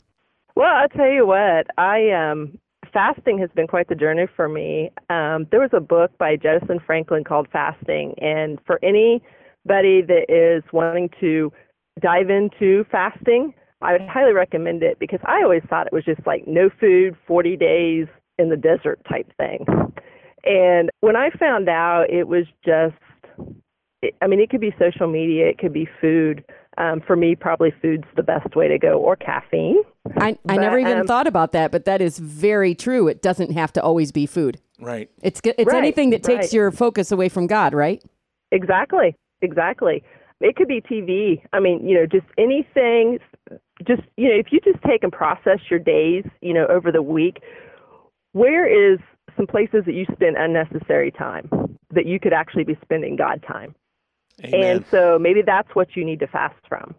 Well, 0.56 0.74
I'll 0.74 0.90
tell 0.90 1.10
you 1.10 1.26
what. 1.26 1.68
I 1.78 2.10
um 2.12 2.58
fasting 2.92 3.38
has 3.40 3.50
been 3.56 3.68
quite 3.68 3.90
the 3.90 3.96
journey 3.96 4.26
for 4.36 4.50
me. 4.50 4.92
Um, 5.10 5.46
there 5.52 5.60
was 5.60 5.70
a 5.74 5.80
book 5.80 6.18
by 6.18 6.36
Jentezen 6.36 6.84
Franklin 6.86 7.24
called 7.24 7.48
Fasting, 7.52 8.16
and 8.20 8.60
for 8.66 8.80
anybody 8.84 10.02
that 10.02 10.26
is 10.30 10.64
wanting 10.72 11.10
to 11.20 11.52
dive 12.02 12.30
into 12.30 12.86
fasting, 12.92 13.54
I 13.82 13.92
would 13.94 14.02
highly 14.10 14.34
recommend 14.34 14.84
it 14.84 14.98
because 15.00 15.20
I 15.26 15.44
always 15.44 15.62
thought 15.70 15.88
it 15.88 15.94
was 15.94 16.06
just 16.06 16.26
like 16.26 16.48
no 16.48 16.70
food, 16.80 17.16
40 17.28 17.56
days 17.58 18.08
in 18.40 18.50
the 18.50 18.58
desert 18.58 19.00
type 19.10 19.32
thing. 19.38 19.66
And 20.44 20.90
when 21.02 21.16
I 21.16 21.30
found 21.32 21.70
out 21.70 22.10
it 22.10 22.28
was 22.28 22.46
just, 22.66 22.96
I 24.22 24.28
mean, 24.28 24.40
it 24.40 24.50
could 24.50 24.62
be 24.62 24.74
social 24.80 25.08
media, 25.08 25.48
it 25.48 25.58
could 25.58 25.74
be 25.74 25.88
food. 26.00 26.44
Um, 26.80 27.02
for 27.06 27.16
me, 27.16 27.36
probably 27.36 27.74
food's 27.82 28.04
the 28.16 28.22
best 28.22 28.56
way 28.56 28.68
to 28.68 28.78
go, 28.78 29.00
or 29.00 29.16
caffeine. 29.16 29.82
I, 30.16 30.38
I 30.48 30.58
never 30.58 30.78
even 30.78 31.00
um, 31.00 31.08
thought 31.08 31.26
about 31.26 31.52
that, 31.54 31.72
but 31.72 31.86
that 31.86 32.02
is 32.02 32.20
very 32.20 32.76
true. 32.76 33.08
It 33.08 33.24
doesn't 33.24 33.52
have 33.54 33.74
to 33.74 33.82
always 33.82 34.12
be 34.12 34.28
food. 34.28 34.60
right. 34.80 35.10
It's 35.24 35.42
it's 35.44 35.66
Right, 35.66 35.78
anything 35.80 36.12
that 36.12 36.22
takes 36.22 36.46
right. 36.46 36.54
your 36.54 36.70
focus 36.72 37.12
away 37.12 37.30
from 37.30 37.48
God, 37.48 37.74
right? 37.74 38.04
Exactly, 38.52 39.16
exactly. 39.42 40.04
It 40.40 40.56
could 40.56 40.68
be 40.68 40.82
TV. 40.82 41.42
I 41.52 41.60
mean, 41.60 41.88
you 41.88 41.96
know, 41.96 42.06
just 42.06 42.28
anything. 42.38 43.18
Just 43.86 44.02
you 44.18 44.30
know, 44.30 44.36
if 44.36 44.52
you 44.52 44.60
just 44.62 44.82
take 44.84 45.04
and 45.04 45.12
process 45.12 45.60
your 45.70 45.80
days, 45.80 46.26
you 46.42 46.54
know, 46.54 46.66
over 46.68 46.92
the 46.92 47.02
week, 47.02 47.42
where 48.32 48.66
is 48.66 49.00
some 49.36 49.48
places 49.48 49.84
that 49.86 49.94
you 49.94 50.06
spend 50.12 50.38
unnecessary 50.38 51.12
time 51.12 51.50
that 51.92 52.06
you 52.06 52.20
could 52.20 52.34
actually 52.34 52.64
be 52.64 52.78
spending 52.82 53.16
God 53.16 53.44
time? 53.48 53.76
Amen. 54.44 54.78
And 54.78 54.86
so 54.92 55.18
maybe 55.20 55.42
that's 55.42 55.74
what 55.74 55.96
you 55.96 56.06
need 56.06 56.20
to 56.20 56.28
fast 56.28 56.56
from. 56.68 56.94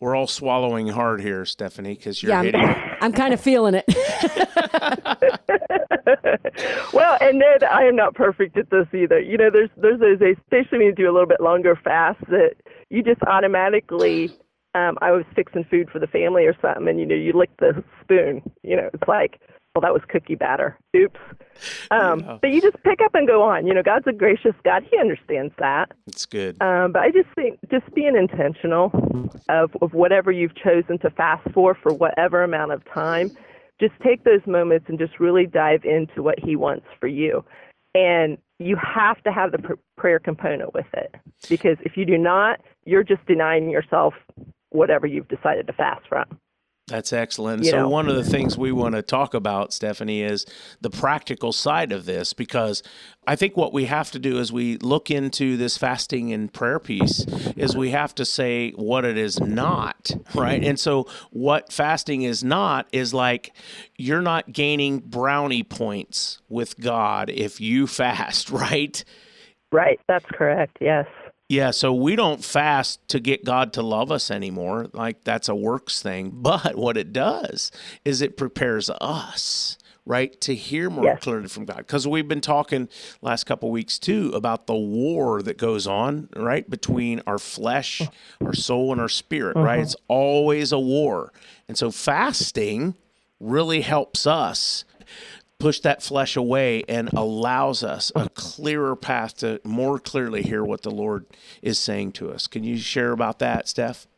We're 0.00 0.14
all 0.14 0.26
swallowing 0.26 0.88
hard 0.88 1.22
here, 1.22 1.46
Stephanie, 1.46 1.94
because 1.94 2.22
you're 2.22 2.32
yeah, 2.32 2.42
hitting. 2.42 2.60
I'm, 2.64 2.96
I'm 3.00 3.12
kind 3.12 3.32
of 3.32 3.40
feeling 3.40 3.74
it. 3.74 3.86
well, 6.92 7.16
and 7.20 7.40
then 7.40 7.64
I 7.68 7.84
am 7.84 7.96
not 7.96 8.14
perfect 8.14 8.58
at 8.58 8.68
this 8.70 8.86
either. 8.92 9.18
You 9.18 9.38
know, 9.38 9.50
there's 9.50 9.70
there's 9.76 10.00
those 10.00 10.18
days, 10.18 10.36
especially 10.42 10.78
when 10.78 10.86
you 10.88 10.94
do 10.94 11.10
a 11.10 11.12
little 11.12 11.26
bit 11.26 11.40
longer 11.40 11.78
fast, 11.82 12.20
that 12.28 12.56
you 12.90 13.02
just 13.02 13.22
automatically. 13.22 14.30
Um, 14.74 14.96
I 15.02 15.10
was 15.12 15.24
fixing 15.34 15.64
food 15.64 15.90
for 15.90 15.98
the 15.98 16.06
family 16.06 16.46
or 16.46 16.56
something, 16.62 16.88
and 16.88 16.98
you 16.98 17.06
know, 17.06 17.14
you 17.14 17.32
lick 17.32 17.50
the 17.58 17.82
spoon. 18.02 18.42
You 18.62 18.76
know, 18.76 18.90
it's 18.92 19.06
like, 19.06 19.40
well, 19.74 19.82
that 19.82 19.92
was 19.92 20.02
cookie 20.08 20.34
batter. 20.34 20.78
Oops. 20.96 21.18
Um, 21.90 22.20
Yeah. 22.20 22.38
But 22.40 22.50
you 22.52 22.60
just 22.60 22.82
pick 22.82 23.00
up 23.02 23.14
and 23.14 23.26
go 23.26 23.42
on. 23.42 23.66
You 23.66 23.74
know, 23.74 23.82
God's 23.82 24.06
a 24.06 24.12
gracious 24.12 24.54
God. 24.64 24.84
He 24.90 24.98
understands 24.98 25.52
that. 25.58 25.92
It's 26.06 26.26
good. 26.26 26.60
Um, 26.62 26.92
but 26.92 27.02
I 27.02 27.10
just 27.10 27.28
think 27.34 27.58
just 27.70 27.92
being 27.94 28.16
intentional 28.16 28.90
of, 29.48 29.70
of 29.82 29.92
whatever 29.92 30.32
you've 30.32 30.54
chosen 30.54 30.98
to 30.98 31.10
fast 31.10 31.46
for 31.52 31.74
for 31.74 31.92
whatever 31.92 32.42
amount 32.42 32.72
of 32.72 32.82
time, 32.86 33.30
just 33.80 33.94
take 34.02 34.24
those 34.24 34.46
moments 34.46 34.86
and 34.88 34.98
just 34.98 35.20
really 35.20 35.46
dive 35.46 35.84
into 35.84 36.22
what 36.22 36.38
He 36.38 36.56
wants 36.56 36.86
for 36.98 37.06
you. 37.08 37.44
And 37.94 38.38
you 38.58 38.76
have 38.76 39.22
to 39.24 39.32
have 39.32 39.52
the 39.52 39.58
pr- 39.58 39.72
prayer 39.98 40.18
component 40.18 40.72
with 40.72 40.86
it 40.94 41.14
because 41.50 41.76
if 41.80 41.96
you 41.96 42.06
do 42.06 42.16
not, 42.16 42.60
you're 42.84 43.02
just 43.04 43.24
denying 43.26 43.68
yourself 43.70 44.14
whatever 44.72 45.06
you've 45.06 45.28
decided 45.28 45.66
to 45.66 45.72
fast 45.72 46.06
from. 46.08 46.38
That's 46.88 47.12
excellent. 47.12 47.64
You 47.64 47.70
so 47.70 47.76
know. 47.78 47.88
one 47.88 48.08
of 48.08 48.16
the 48.16 48.24
things 48.24 48.58
we 48.58 48.72
want 48.72 48.96
to 48.96 49.02
talk 49.02 49.34
about, 49.34 49.72
Stephanie, 49.72 50.22
is 50.22 50.44
the 50.80 50.90
practical 50.90 51.52
side 51.52 51.92
of 51.92 52.06
this 52.06 52.32
because 52.32 52.82
I 53.24 53.36
think 53.36 53.56
what 53.56 53.72
we 53.72 53.84
have 53.84 54.10
to 54.10 54.18
do 54.18 54.40
as 54.40 54.52
we 54.52 54.78
look 54.78 55.08
into 55.08 55.56
this 55.56 55.78
fasting 55.78 56.32
and 56.32 56.52
prayer 56.52 56.80
piece 56.80 57.20
is 57.56 57.76
we 57.76 57.90
have 57.90 58.14
to 58.16 58.24
say 58.24 58.72
what 58.72 59.04
it 59.04 59.16
is 59.16 59.40
not, 59.40 60.10
right? 60.34 60.62
And 60.62 60.78
so 60.78 61.06
what 61.30 61.72
fasting 61.72 62.22
is 62.22 62.42
not 62.42 62.88
is 62.90 63.14
like 63.14 63.52
you're 63.96 64.20
not 64.20 64.52
gaining 64.52 64.98
brownie 64.98 65.62
points 65.62 66.42
with 66.48 66.78
God 66.80 67.30
if 67.30 67.60
you 67.60 67.86
fast, 67.86 68.50
right? 68.50 69.04
Right. 69.70 70.00
That's 70.08 70.26
correct. 70.26 70.78
Yes. 70.80 71.06
Yeah, 71.52 71.70
so 71.70 71.92
we 71.92 72.16
don't 72.16 72.42
fast 72.42 73.06
to 73.08 73.20
get 73.20 73.44
God 73.44 73.74
to 73.74 73.82
love 73.82 74.10
us 74.10 74.30
anymore. 74.30 74.88
Like 74.94 75.22
that's 75.24 75.50
a 75.50 75.54
works 75.54 76.00
thing. 76.00 76.30
But 76.42 76.76
what 76.76 76.96
it 76.96 77.12
does 77.12 77.70
is 78.06 78.22
it 78.22 78.38
prepares 78.38 78.88
us, 78.88 79.76
right, 80.06 80.40
to 80.40 80.54
hear 80.54 80.88
more 80.88 81.04
Yes. 81.04 81.22
clearly 81.22 81.48
from 81.48 81.66
God. 81.66 81.76
Because 81.78 82.08
we've 82.08 82.26
been 82.26 82.40
talking 82.40 82.88
last 83.20 83.44
couple 83.44 83.70
weeks 83.70 83.98
too 83.98 84.32
about 84.34 84.66
the 84.66 84.74
war 84.74 85.42
that 85.42 85.58
goes 85.58 85.86
on, 85.86 86.30
right, 86.34 86.68
between 86.70 87.20
our 87.26 87.38
flesh, 87.38 88.00
mm-hmm. 88.00 88.46
our 88.46 88.54
soul, 88.54 88.90
and 88.90 89.00
our 89.00 89.10
spirit, 89.10 89.54
right? 89.54 89.74
Mm-hmm. 89.74 89.82
It's 89.82 89.96
always 90.08 90.72
a 90.72 90.78
war. 90.80 91.34
And 91.68 91.76
so 91.76 91.90
fasting 91.90 92.94
really 93.40 93.82
helps 93.82 94.26
us 94.26 94.86
push 95.62 95.78
that 95.78 96.02
flesh 96.02 96.34
away 96.34 96.82
and 96.88 97.08
allows 97.12 97.84
us 97.84 98.10
a 98.16 98.20
mm-hmm. 98.20 98.34
clearer 98.34 98.96
path 98.96 99.36
to 99.36 99.60
more 99.64 100.00
clearly 100.00 100.42
hear 100.42 100.64
what 100.64 100.82
the 100.82 100.90
Lord 100.90 101.24
is 101.62 101.78
saying 101.78 102.12
to 102.12 102.32
us. 102.32 102.48
Can 102.48 102.64
you 102.64 102.76
share 102.78 103.12
about 103.12 103.38
that, 103.38 103.68
Steph? 103.68 104.08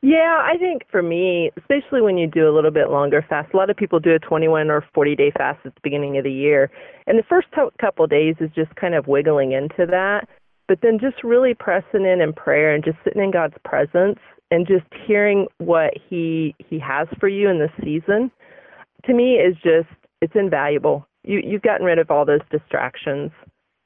Yeah, 0.00 0.40
I 0.40 0.56
think 0.56 0.82
for 0.88 1.02
me, 1.02 1.50
especially 1.56 2.00
when 2.00 2.16
you 2.16 2.28
do 2.28 2.48
a 2.48 2.54
little 2.54 2.70
bit 2.70 2.90
longer 2.90 3.26
fast, 3.28 3.52
a 3.52 3.56
lot 3.56 3.70
of 3.70 3.76
people 3.76 3.98
do 3.98 4.14
a 4.14 4.20
21 4.20 4.70
or 4.70 4.84
40 4.94 5.16
day 5.16 5.32
fast 5.36 5.58
at 5.64 5.74
the 5.74 5.80
beginning 5.82 6.16
of 6.16 6.22
the 6.22 6.32
year. 6.32 6.70
And 7.08 7.18
the 7.18 7.24
first 7.28 7.48
couple 7.80 8.04
of 8.04 8.10
days 8.10 8.36
is 8.38 8.50
just 8.54 8.72
kind 8.76 8.94
of 8.94 9.08
wiggling 9.08 9.50
into 9.50 9.84
that. 9.90 10.28
But 10.68 10.78
then 10.82 11.00
just 11.00 11.24
really 11.24 11.54
pressing 11.54 12.04
in 12.04 12.20
in 12.20 12.32
prayer 12.32 12.72
and 12.72 12.84
just 12.84 12.98
sitting 13.02 13.22
in 13.22 13.32
God's 13.32 13.56
presence 13.64 14.20
and 14.52 14.64
just 14.64 14.86
hearing 15.06 15.48
what 15.58 15.94
he 16.08 16.54
he 16.58 16.78
has 16.78 17.08
for 17.18 17.28
you 17.28 17.48
in 17.48 17.58
this 17.58 17.72
season 17.82 18.30
to 19.04 19.14
me 19.14 19.34
is 19.34 19.56
just 19.56 19.88
it's 20.20 20.34
invaluable. 20.34 21.06
You 21.24 21.40
you've 21.44 21.62
gotten 21.62 21.86
rid 21.86 21.98
of 21.98 22.10
all 22.10 22.24
those 22.24 22.40
distractions. 22.50 23.30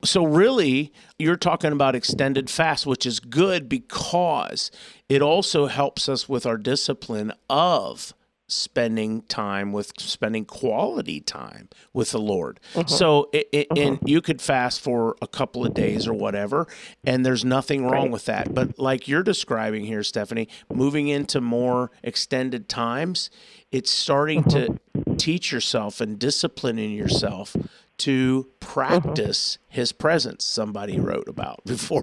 So 0.04 0.24
really, 0.24 0.92
you're 1.18 1.36
talking 1.36 1.70
about 1.70 1.94
extended 1.94 2.50
fast, 2.50 2.86
which 2.86 3.06
is 3.06 3.20
good 3.20 3.68
because 3.68 4.72
it 5.08 5.22
also 5.22 5.66
helps 5.66 6.08
us 6.08 6.28
with 6.28 6.44
our 6.44 6.56
discipline 6.56 7.32
of 7.48 8.12
spending 8.52 9.22
time 9.22 9.72
with 9.72 9.92
spending 9.98 10.44
quality 10.44 11.20
time 11.20 11.68
with 11.92 12.10
the 12.10 12.18
Lord. 12.18 12.60
Mm-hmm. 12.74 12.88
So 12.88 13.30
it, 13.32 13.48
it, 13.52 13.68
mm-hmm. 13.70 13.88
and 13.88 13.98
you 14.04 14.20
could 14.20 14.42
fast 14.42 14.80
for 14.80 15.16
a 15.22 15.26
couple 15.26 15.64
of 15.64 15.74
days 15.74 16.06
or 16.06 16.12
whatever 16.12 16.66
and 17.04 17.24
there's 17.24 17.44
nothing 17.44 17.86
wrong 17.86 18.10
with 18.10 18.26
that. 18.26 18.52
But 18.52 18.78
like 18.78 19.08
you're 19.08 19.22
describing 19.22 19.84
here 19.84 20.02
Stephanie, 20.02 20.48
moving 20.72 21.08
into 21.08 21.40
more 21.40 21.90
extended 22.02 22.68
times, 22.68 23.30
it's 23.70 23.90
starting 23.90 24.44
to 24.44 24.58
mm-hmm. 24.58 24.91
Teach 25.16 25.52
yourself 25.52 26.00
and 26.00 26.18
disciplining 26.18 26.92
yourself 26.92 27.56
to 27.98 28.44
mm-hmm. 28.44 28.72
practice 28.72 29.58
his 29.68 29.92
presence 29.92 30.44
somebody 30.44 30.98
wrote 30.98 31.28
about 31.28 31.62
before. 31.66 32.02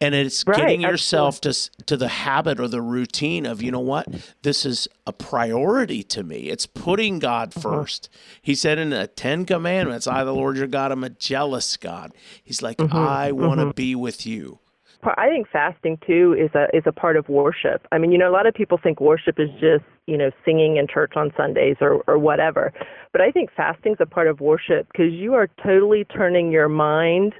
And 0.00 0.14
it's 0.14 0.44
Right, 0.46 0.56
getting 0.56 0.80
yourself 0.82 1.40
to 1.42 1.52
to 1.86 1.96
the 1.96 2.08
habit 2.08 2.60
or 2.60 2.68
the 2.68 2.82
routine 2.82 3.46
of 3.46 3.62
you 3.62 3.70
know 3.70 3.80
what? 3.80 4.06
This 4.42 4.66
is 4.66 4.88
a 5.06 5.12
priority 5.12 6.02
to 6.04 6.22
me. 6.22 6.50
It's 6.50 6.66
putting 6.66 7.18
god 7.18 7.50
mm-hmm. 7.50 7.60
first. 7.60 8.08
He 8.42 8.54
said 8.54 8.78
in 8.78 8.90
the 8.90 9.06
10 9.06 9.46
commandments 9.46 10.06
i 10.06 10.24
the 10.24 10.34
lord 10.34 10.56
your 10.56 10.66
god 10.66 10.92
am 10.92 11.04
a 11.04 11.10
jealous 11.10 11.76
god. 11.76 12.12
He's 12.42 12.62
like 12.62 12.78
mm-hmm. 12.78 12.96
i 12.96 13.32
want 13.32 13.60
to 13.60 13.72
be 13.72 13.94
with 13.94 14.26
you 14.26 14.58
I 15.04 15.28
think 15.28 15.48
fasting 15.50 15.98
too 16.06 16.36
is 16.38 16.50
a 16.54 16.66
is 16.76 16.84
a 16.86 16.92
part 16.92 17.16
of 17.16 17.28
worship. 17.28 17.86
I 17.92 17.98
mean, 17.98 18.12
you 18.12 18.18
know, 18.18 18.30
a 18.30 18.32
lot 18.32 18.46
of 18.46 18.54
people 18.54 18.78
think 18.82 19.00
worship 19.00 19.38
is 19.38 19.48
just 19.60 19.84
you 20.06 20.16
know 20.16 20.30
singing 20.44 20.76
in 20.76 20.86
church 20.86 21.12
on 21.16 21.32
Sundays 21.36 21.76
or 21.80 22.02
or 22.06 22.18
whatever, 22.18 22.72
but 23.12 23.20
I 23.20 23.30
think 23.30 23.50
fasting's 23.56 23.98
a 24.00 24.06
part 24.06 24.28
of 24.28 24.40
worship 24.40 24.86
because 24.92 25.12
you 25.12 25.34
are 25.34 25.48
totally 25.62 26.04
turning 26.04 26.52
your 26.52 26.68
mind 26.68 27.34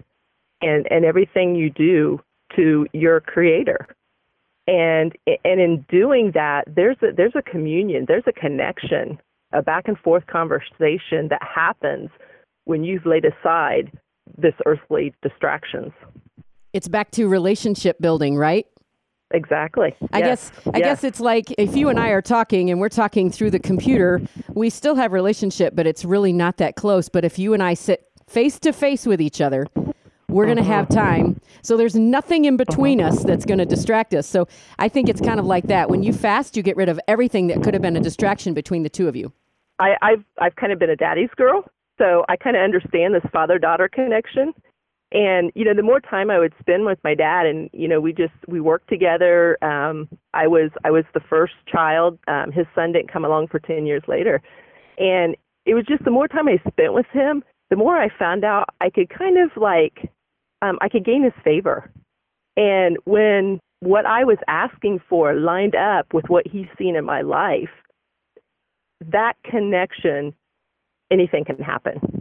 and 0.63 0.87
and 0.91 1.05
everything 1.05 1.55
you 1.55 1.71
do 1.71 2.21
to 2.57 2.87
your 2.93 3.21
Creator, 3.21 3.87
and 4.67 5.17
and 5.27 5.61
in 5.61 5.85
doing 5.91 6.33
that, 6.35 6.65
there's 6.67 6.97
a 7.03 7.13
there's 7.15 7.37
a 7.37 7.43
communion, 7.43 8.07
there's 8.09 8.25
a 8.27 8.33
connection, 8.33 9.19
a 9.53 9.63
back 9.63 9.87
and 9.87 9.99
forth 9.99 10.27
conversation 10.27 11.29
that 11.29 11.43
happens 11.43 12.11
when 12.65 12.85
you've 12.85 13.07
laid 13.07 13.25
aside 13.25 13.91
this 14.39 14.55
earthly 14.65 15.13
distractions. 15.23 15.93
It's 16.73 16.89
back 16.89 17.11
to 17.13 17.29
relationship 17.29 17.99
building, 18.01 18.37
right? 18.37 18.67
Exactly. 19.33 19.95
I 20.13 20.19
Yes. 20.19 20.51
guess 20.51 20.67
I 20.75 20.79
Yes. 20.79 20.87
guess 20.87 21.05
it's 21.05 21.21
like 21.21 21.53
if 21.59 21.77
you 21.77 21.89
and 21.89 22.01
I 22.01 22.11
are 22.11 22.23
talking 22.23 22.71
and 22.71 22.81
we're 22.81 22.89
talking 22.89 23.31
through 23.31 23.51
the 23.51 23.61
computer, 23.61 24.21
we 24.55 24.71
still 24.71 24.97
have 24.97 25.13
relationship, 25.13 25.75
but 25.77 25.87
it's 25.87 26.05
really 26.05 26.33
not 26.33 26.57
that 26.57 26.75
close. 26.75 27.09
But 27.09 27.25
if 27.25 27.39
you 27.39 27.55
and 27.55 27.63
I 27.63 27.75
sit 27.75 28.07
face 28.27 28.59
to 28.61 28.73
face 28.73 29.07
with 29.07 29.21
each 29.21 29.41
other, 29.41 29.67
we're 30.29 30.47
going 30.47 30.57
to 30.57 30.63
uh-huh. 30.63 30.73
have 30.73 30.89
time. 30.89 31.41
So 31.63 31.77
there's 31.77 31.97
nothing 31.97 32.45
in 32.45 32.57
between 32.57 33.01
uh-huh. 33.01 33.11
us 33.11 33.25
that's 33.25 33.45
going 33.45 33.59
to 33.59 33.67
distract 33.67 34.15
us. 34.15 34.27
So 34.27 34.47
I 34.79 34.89
think 34.89 35.09
it's 35.09 35.21
kind 35.21 35.41
of 35.41 35.47
like 35.47 35.67
that. 35.67 35.91
When 35.91 36.03
you 36.03 36.13
fast, 36.13 36.57
you 36.57 36.63
get 36.63 36.77
rid 36.77 36.89
of 36.89 37.01
everything 37.09 37.49
that 37.49 37.63
could 37.63 37.75
have 37.75 37.83
been 37.83 37.97
a 37.97 38.01
distraction 38.01 38.55
between 38.55 38.83
the 38.83 38.89
two 38.89 39.09
of 39.09 39.17
you. 39.17 39.33
I, 39.79 39.97
I've 40.03 40.25
I've 40.39 40.57
kind 40.57 40.73
of 40.73 40.79
been 40.79 40.91
a 40.91 40.97
daddy's 40.97 41.31
girl, 41.37 41.65
so 41.99 42.25
I 42.29 42.37
kind 42.37 42.57
of 42.57 42.63
understand 42.63 43.15
this 43.15 43.23
father 43.33 43.59
daughter 43.59 43.89
connection. 43.89 44.53
And 45.13 45.51
you 45.55 45.65
know, 45.65 45.75
the 45.75 45.83
more 45.83 46.01
time 46.01 46.31
I 46.31 46.39
would 46.39 46.55
spend 46.61 46.85
with 46.87 46.99
my 47.03 47.15
dad, 47.15 47.47
and 47.47 47.69
you 47.73 47.89
know, 47.89 48.01
we 48.01 48.13
just 48.13 48.35
we 48.47 48.61
worked 48.61 48.89
together. 48.89 49.59
Um, 49.63 50.09
I 50.35 50.47
was 50.47 50.71
I 50.85 50.91
was 50.91 51.05
the 51.15 51.21
first 51.29 51.55
child. 51.67 52.19
Um, 52.29 52.53
his 52.53 52.67
son 52.75 52.93
didn't 52.93 53.13
come 53.13 53.25
along 53.25 53.49
for 53.49 53.59
ten 53.59 53.87
years 53.87 54.03
later, 54.07 54.41
and 54.99 55.37
it 55.67 55.75
was 55.75 55.85
just 55.87 56.05
the 56.05 56.11
more 56.11 56.29
time 56.29 56.47
I 56.49 56.59
spent 56.69 56.95
with 56.95 57.07
him, 57.13 57.43
the 57.71 57.77
more 57.77 57.97
I 57.97 58.09
found 58.19 58.45
out 58.45 58.69
I 58.81 58.91
could 58.91 59.11
kind 59.11 59.37
of 59.39 59.51
like 59.57 60.11
um, 60.63 60.79
I 60.81 60.89
could 60.89 61.05
gain 61.05 61.25
his 61.25 61.33
favor. 61.43 61.91
And 62.57 62.97
when 63.05 63.61
what 63.81 64.07
I 64.07 64.25
was 64.25 64.39
asking 64.47 65.01
for 65.09 65.35
lined 65.35 65.75
up 65.75 66.13
with 66.13 66.27
what 66.29 66.47
he's 66.47 66.67
seen 66.79 66.97
in 66.97 67.05
my 67.05 67.23
life, 67.23 67.71
that 69.11 69.35
connection, 69.45 70.35
anything 71.11 71.45
can 71.45 71.59
happen. 71.59 72.20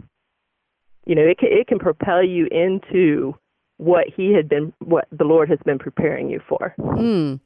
You 1.10 1.16
know, 1.16 1.22
it 1.22 1.38
can, 1.38 1.48
it 1.50 1.66
can 1.66 1.80
propel 1.80 2.22
you 2.22 2.46
into 2.52 3.34
what 3.78 4.06
he 4.16 4.32
had 4.32 4.48
been, 4.48 4.72
what 4.78 5.08
the 5.10 5.24
Lord 5.24 5.48
has 5.48 5.58
been 5.64 5.76
preparing 5.76 6.30
you 6.30 6.40
for. 6.48 6.72
Mm. 6.78 7.40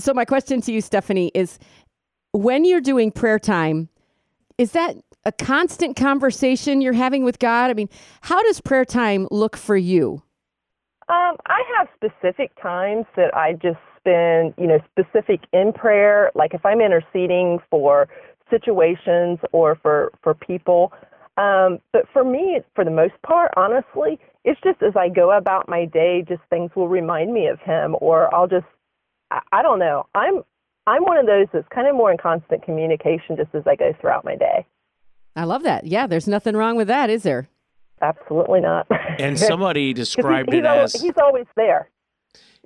So 0.00 0.12
my 0.12 0.24
question 0.24 0.60
to 0.62 0.72
you, 0.72 0.80
Stephanie, 0.80 1.30
is 1.32 1.60
when 2.32 2.64
you're 2.64 2.80
doing 2.80 3.12
prayer 3.12 3.38
time, 3.38 3.88
is 4.58 4.72
that 4.72 4.96
a 5.24 5.30
constant 5.30 5.94
conversation 5.94 6.80
you're 6.80 6.92
having 6.92 7.22
with 7.22 7.38
God? 7.38 7.70
I 7.70 7.74
mean, 7.74 7.88
how 8.22 8.42
does 8.42 8.60
prayer 8.60 8.84
time 8.84 9.28
look 9.30 9.56
for 9.56 9.76
you? 9.76 10.20
Um, 11.08 11.36
I 11.46 11.62
have 11.78 11.86
specific 11.94 12.50
times 12.60 13.06
that 13.14 13.32
I 13.32 13.52
just 13.52 13.78
spend, 13.96 14.54
you 14.58 14.66
know, 14.66 14.80
specific 14.90 15.38
in 15.52 15.72
prayer. 15.72 16.32
Like 16.34 16.52
if 16.52 16.66
I'm 16.66 16.80
interceding 16.80 17.60
for 17.70 18.08
situations 18.50 19.38
or 19.52 19.76
for 19.76 20.12
for 20.22 20.34
people. 20.34 20.92
Um, 21.36 21.78
but 21.92 22.02
for 22.12 22.24
me, 22.24 22.60
for 22.74 22.84
the 22.84 22.90
most 22.90 23.14
part, 23.26 23.50
honestly, 23.56 24.18
it's 24.44 24.60
just 24.62 24.82
as 24.82 24.94
I 24.96 25.08
go 25.08 25.36
about 25.36 25.68
my 25.68 25.84
day, 25.84 26.24
just 26.28 26.42
things 26.50 26.70
will 26.76 26.88
remind 26.88 27.32
me 27.32 27.48
of 27.48 27.58
Him, 27.60 27.96
or 28.00 28.32
I'll 28.34 28.46
just, 28.46 28.66
I, 29.30 29.40
I 29.52 29.62
don't 29.62 29.78
know. 29.78 30.06
I'm 30.14 30.42
I'm 30.86 31.02
one 31.04 31.16
of 31.16 31.26
those 31.26 31.46
that's 31.52 31.66
kind 31.74 31.88
of 31.88 31.96
more 31.96 32.12
in 32.12 32.18
constant 32.18 32.62
communication 32.62 33.36
just 33.36 33.54
as 33.54 33.62
I 33.66 33.74
go 33.74 33.92
throughout 34.00 34.24
my 34.24 34.36
day. 34.36 34.66
I 35.34 35.44
love 35.44 35.62
that. 35.64 35.86
Yeah, 35.86 36.06
there's 36.06 36.28
nothing 36.28 36.54
wrong 36.56 36.76
with 36.76 36.88
that, 36.88 37.08
is 37.10 37.22
there? 37.22 37.48
Absolutely 38.02 38.60
not. 38.60 38.86
and 39.18 39.38
somebody 39.40 39.92
described 39.94 40.50
he's, 40.50 40.58
it 40.58 40.64
he's 40.64 40.66
al- 40.66 40.84
as 40.84 40.92
he's 40.92 41.14
always 41.20 41.46
there. 41.56 41.88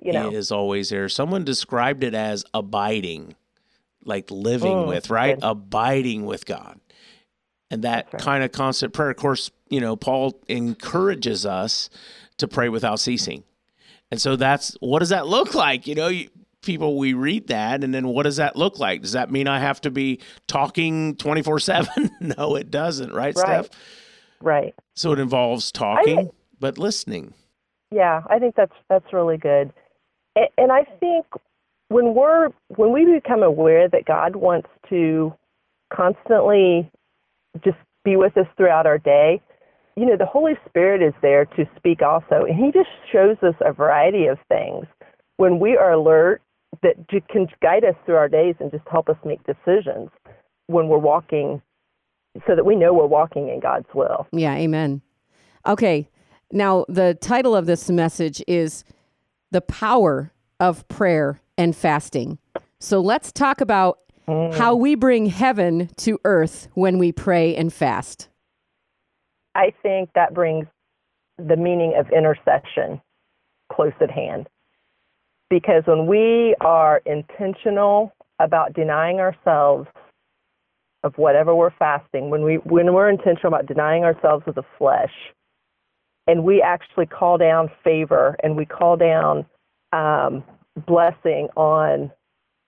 You 0.03 0.13
know. 0.13 0.29
He 0.29 0.35
is 0.35 0.51
always 0.51 0.89
there. 0.89 1.09
Someone 1.09 1.43
described 1.43 2.03
it 2.03 2.13
as 2.13 2.45
abiding, 2.53 3.35
like 4.03 4.29
living 4.29 4.79
Mm, 4.79 4.87
with, 4.87 5.09
right? 5.09 5.35
good. 5.35 5.43
Abiding 5.43 6.25
with 6.25 6.45
God. 6.45 6.79
And 7.71 7.83
that 7.83 8.07
right. 8.11 8.21
kind 8.21 8.43
of 8.43 8.51
constant 8.51 8.93
prayer. 8.93 9.11
Of 9.11 9.17
course, 9.17 9.51
you 9.69 9.79
know, 9.79 9.95
Paul 9.95 10.39
encourages 10.47 11.45
us 11.45 11.89
to 12.37 12.47
pray 12.47 12.69
without 12.69 12.99
ceasing. 12.99 13.43
And 14.11 14.19
so 14.19 14.35
that's 14.35 14.75
what 14.79 14.99
does 14.99 15.09
that 15.09 15.27
look 15.27 15.53
like? 15.53 15.85
You 15.85 15.95
know, 15.95 16.07
you, 16.07 16.29
people, 16.61 16.97
we 16.97 17.13
read 17.13 17.47
that, 17.47 17.83
and 17.83 17.93
then 17.93 18.07
what 18.07 18.23
does 18.23 18.37
that 18.37 18.55
look 18.55 18.79
like? 18.79 19.01
Does 19.01 19.13
that 19.13 19.31
mean 19.31 19.47
I 19.47 19.59
have 19.59 19.81
to 19.81 19.91
be 19.91 20.19
talking 20.47 21.15
24 21.15 21.59
7? 21.59 22.09
No, 22.37 22.55
it 22.55 22.69
doesn't, 22.69 23.13
right, 23.13 23.35
Right. 23.35 23.65
Steph? 23.65 23.69
Right. 24.41 24.75
So 24.95 25.11
it 25.11 25.19
involves 25.19 25.71
talking, 25.71 26.31
but 26.59 26.77
listening. 26.77 27.33
Yeah, 27.91 28.21
I 28.27 28.39
think 28.39 28.55
that's 28.55 28.73
that's 28.87 29.11
really 29.11 29.37
good, 29.37 29.73
and, 30.35 30.47
and 30.57 30.71
I 30.71 30.83
think 30.99 31.25
when 31.87 32.13
we're 32.13 32.49
when 32.75 32.93
we 32.93 33.05
become 33.05 33.41
aware 33.41 33.89
that 33.89 34.05
God 34.05 34.35
wants 34.35 34.69
to 34.89 35.33
constantly 35.91 36.89
just 37.63 37.77
be 38.03 38.15
with 38.15 38.37
us 38.37 38.47
throughout 38.57 38.85
our 38.85 38.97
day, 38.97 39.41
you 39.95 40.05
know, 40.05 40.15
the 40.17 40.25
Holy 40.25 40.53
Spirit 40.67 41.01
is 41.01 41.13
there 41.21 41.45
to 41.45 41.65
speak 41.75 42.01
also, 42.01 42.45
and 42.47 42.55
He 42.55 42.71
just 42.71 42.89
shows 43.11 43.37
us 43.41 43.55
a 43.61 43.73
variety 43.73 44.27
of 44.27 44.37
things 44.47 44.85
when 45.37 45.59
we 45.59 45.75
are 45.75 45.91
alert 45.91 46.41
that 46.83 46.95
can 47.29 47.47
guide 47.61 47.83
us 47.83 47.95
through 48.05 48.15
our 48.15 48.29
days 48.29 48.55
and 48.59 48.71
just 48.71 48.87
help 48.89 49.09
us 49.09 49.17
make 49.25 49.39
decisions 49.45 50.09
when 50.67 50.87
we're 50.87 50.97
walking 50.97 51.61
so 52.47 52.55
that 52.55 52.65
we 52.65 52.75
know 52.75 52.93
we're 52.93 53.07
walking 53.07 53.49
in 53.49 53.59
God's 53.59 53.87
will. 53.93 54.27
Yeah, 54.31 54.55
amen. 54.55 55.01
Okay. 55.65 56.07
Now, 56.51 56.85
the 56.87 57.15
title 57.19 57.55
of 57.55 57.65
this 57.65 57.89
message 57.89 58.41
is 58.47 58.83
The 59.51 59.61
Power 59.61 60.31
of 60.59 60.87
Prayer 60.87 61.41
and 61.57 61.75
Fasting. 61.75 62.37
So 62.79 63.01
let's 63.01 63.31
talk 63.31 63.61
about 63.61 63.99
mm. 64.29 64.53
how 64.55 64.75
we 64.75 64.95
bring 64.95 65.25
heaven 65.25 65.89
to 65.97 66.19
earth 66.23 66.67
when 66.73 66.97
we 66.97 67.11
pray 67.11 67.55
and 67.55 67.73
fast. 67.73 68.29
I 69.55 69.73
think 69.81 70.09
that 70.15 70.33
brings 70.33 70.67
the 71.37 71.55
meaning 71.55 71.93
of 71.97 72.07
intercession 72.11 73.01
close 73.71 73.93
at 74.01 74.11
hand. 74.11 74.47
Because 75.49 75.83
when 75.85 76.05
we 76.05 76.55
are 76.61 77.01
intentional 77.05 78.13
about 78.39 78.73
denying 78.73 79.19
ourselves 79.19 79.87
of 81.03 81.17
whatever 81.17 81.55
we're 81.55 81.73
fasting, 81.79 82.29
when 82.29 82.43
we 82.43 82.55
when 82.55 82.93
we're 82.93 83.09
intentional 83.09 83.47
about 83.47 83.65
denying 83.65 84.03
ourselves 84.03 84.43
of 84.47 84.55
the 84.55 84.63
flesh, 84.77 85.13
and 86.27 86.43
we 86.43 86.61
actually 86.61 87.07
call 87.07 87.37
down 87.37 87.71
favor 87.83 88.35
and 88.43 88.55
we 88.55 88.65
call 88.65 88.95
down 88.95 89.45
um, 89.91 90.43
blessing 90.85 91.47
on 91.55 92.11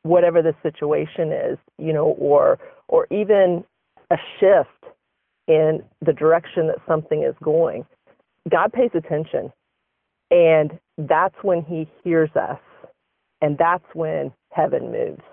whatever 0.03 0.41
the 0.41 0.55
situation 0.63 1.31
is, 1.31 1.57
you 1.77 1.93
know, 1.93 2.07
or 2.19 2.59
or 2.87 3.07
even 3.11 3.63
a 4.11 4.17
shift 4.39 4.93
in 5.47 5.81
the 6.05 6.13
direction 6.13 6.67
that 6.67 6.77
something 6.87 7.23
is 7.23 7.35
going. 7.43 7.85
God 8.49 8.73
pays 8.73 8.91
attention, 8.93 9.51
and 10.29 10.79
that's 10.97 11.35
when 11.41 11.63
He 11.63 11.87
hears 12.03 12.31
us, 12.35 12.59
and 13.41 13.57
that's 13.57 13.85
when 13.93 14.31
heaven 14.51 14.91
moves. 14.91 15.23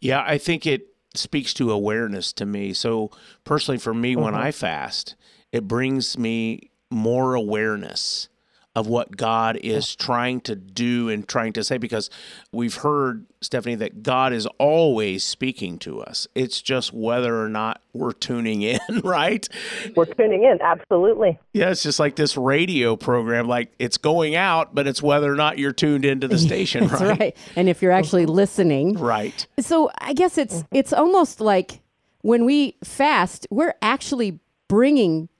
Yeah, 0.00 0.22
I 0.26 0.38
think 0.38 0.66
it 0.66 0.88
speaks 1.14 1.54
to 1.54 1.70
awareness 1.72 2.32
to 2.34 2.46
me. 2.46 2.72
So 2.72 3.10
personally, 3.44 3.78
for 3.78 3.94
me, 3.94 4.12
mm-hmm. 4.12 4.22
when 4.22 4.34
I 4.34 4.52
fast, 4.52 5.16
it 5.52 5.66
brings 5.66 6.18
me 6.18 6.70
more 6.90 7.34
awareness 7.34 8.28
of 8.76 8.86
what 8.86 9.16
God 9.16 9.56
is 9.56 9.96
trying 9.96 10.42
to 10.42 10.54
do 10.54 11.08
and 11.08 11.26
trying 11.26 11.54
to 11.54 11.64
say 11.64 11.78
because 11.78 12.10
we've 12.52 12.74
heard 12.74 13.24
Stephanie 13.40 13.74
that 13.76 14.02
God 14.02 14.34
is 14.34 14.46
always 14.58 15.24
speaking 15.24 15.78
to 15.78 16.02
us. 16.02 16.28
It's 16.34 16.60
just 16.60 16.92
whether 16.92 17.42
or 17.42 17.48
not 17.48 17.80
we're 17.94 18.12
tuning 18.12 18.60
in, 18.60 18.78
right? 19.02 19.48
We're 19.96 20.04
tuning 20.04 20.44
in, 20.44 20.60
absolutely. 20.60 21.38
Yeah, 21.54 21.70
it's 21.70 21.82
just 21.82 21.98
like 21.98 22.16
this 22.16 22.36
radio 22.36 22.96
program 22.96 23.48
like 23.48 23.72
it's 23.78 23.96
going 23.96 24.36
out, 24.36 24.74
but 24.74 24.86
it's 24.86 25.02
whether 25.02 25.32
or 25.32 25.36
not 25.36 25.56
you're 25.56 25.72
tuned 25.72 26.04
into 26.04 26.28
the 26.28 26.38
station, 26.46 26.88
right? 26.88 27.18
right. 27.18 27.36
And 27.56 27.70
if 27.70 27.80
you're 27.80 27.92
actually 27.92 28.24
mm-hmm. 28.24 28.34
listening. 28.34 28.98
Right. 28.98 29.46
So, 29.58 29.90
I 29.98 30.12
guess 30.12 30.36
it's 30.36 30.56
mm-hmm. 30.56 30.76
it's 30.76 30.92
almost 30.92 31.40
like 31.40 31.80
when 32.20 32.44
we 32.44 32.76
fast, 32.84 33.46
we're 33.50 33.74
actually 33.80 34.38
bringing 34.68 35.30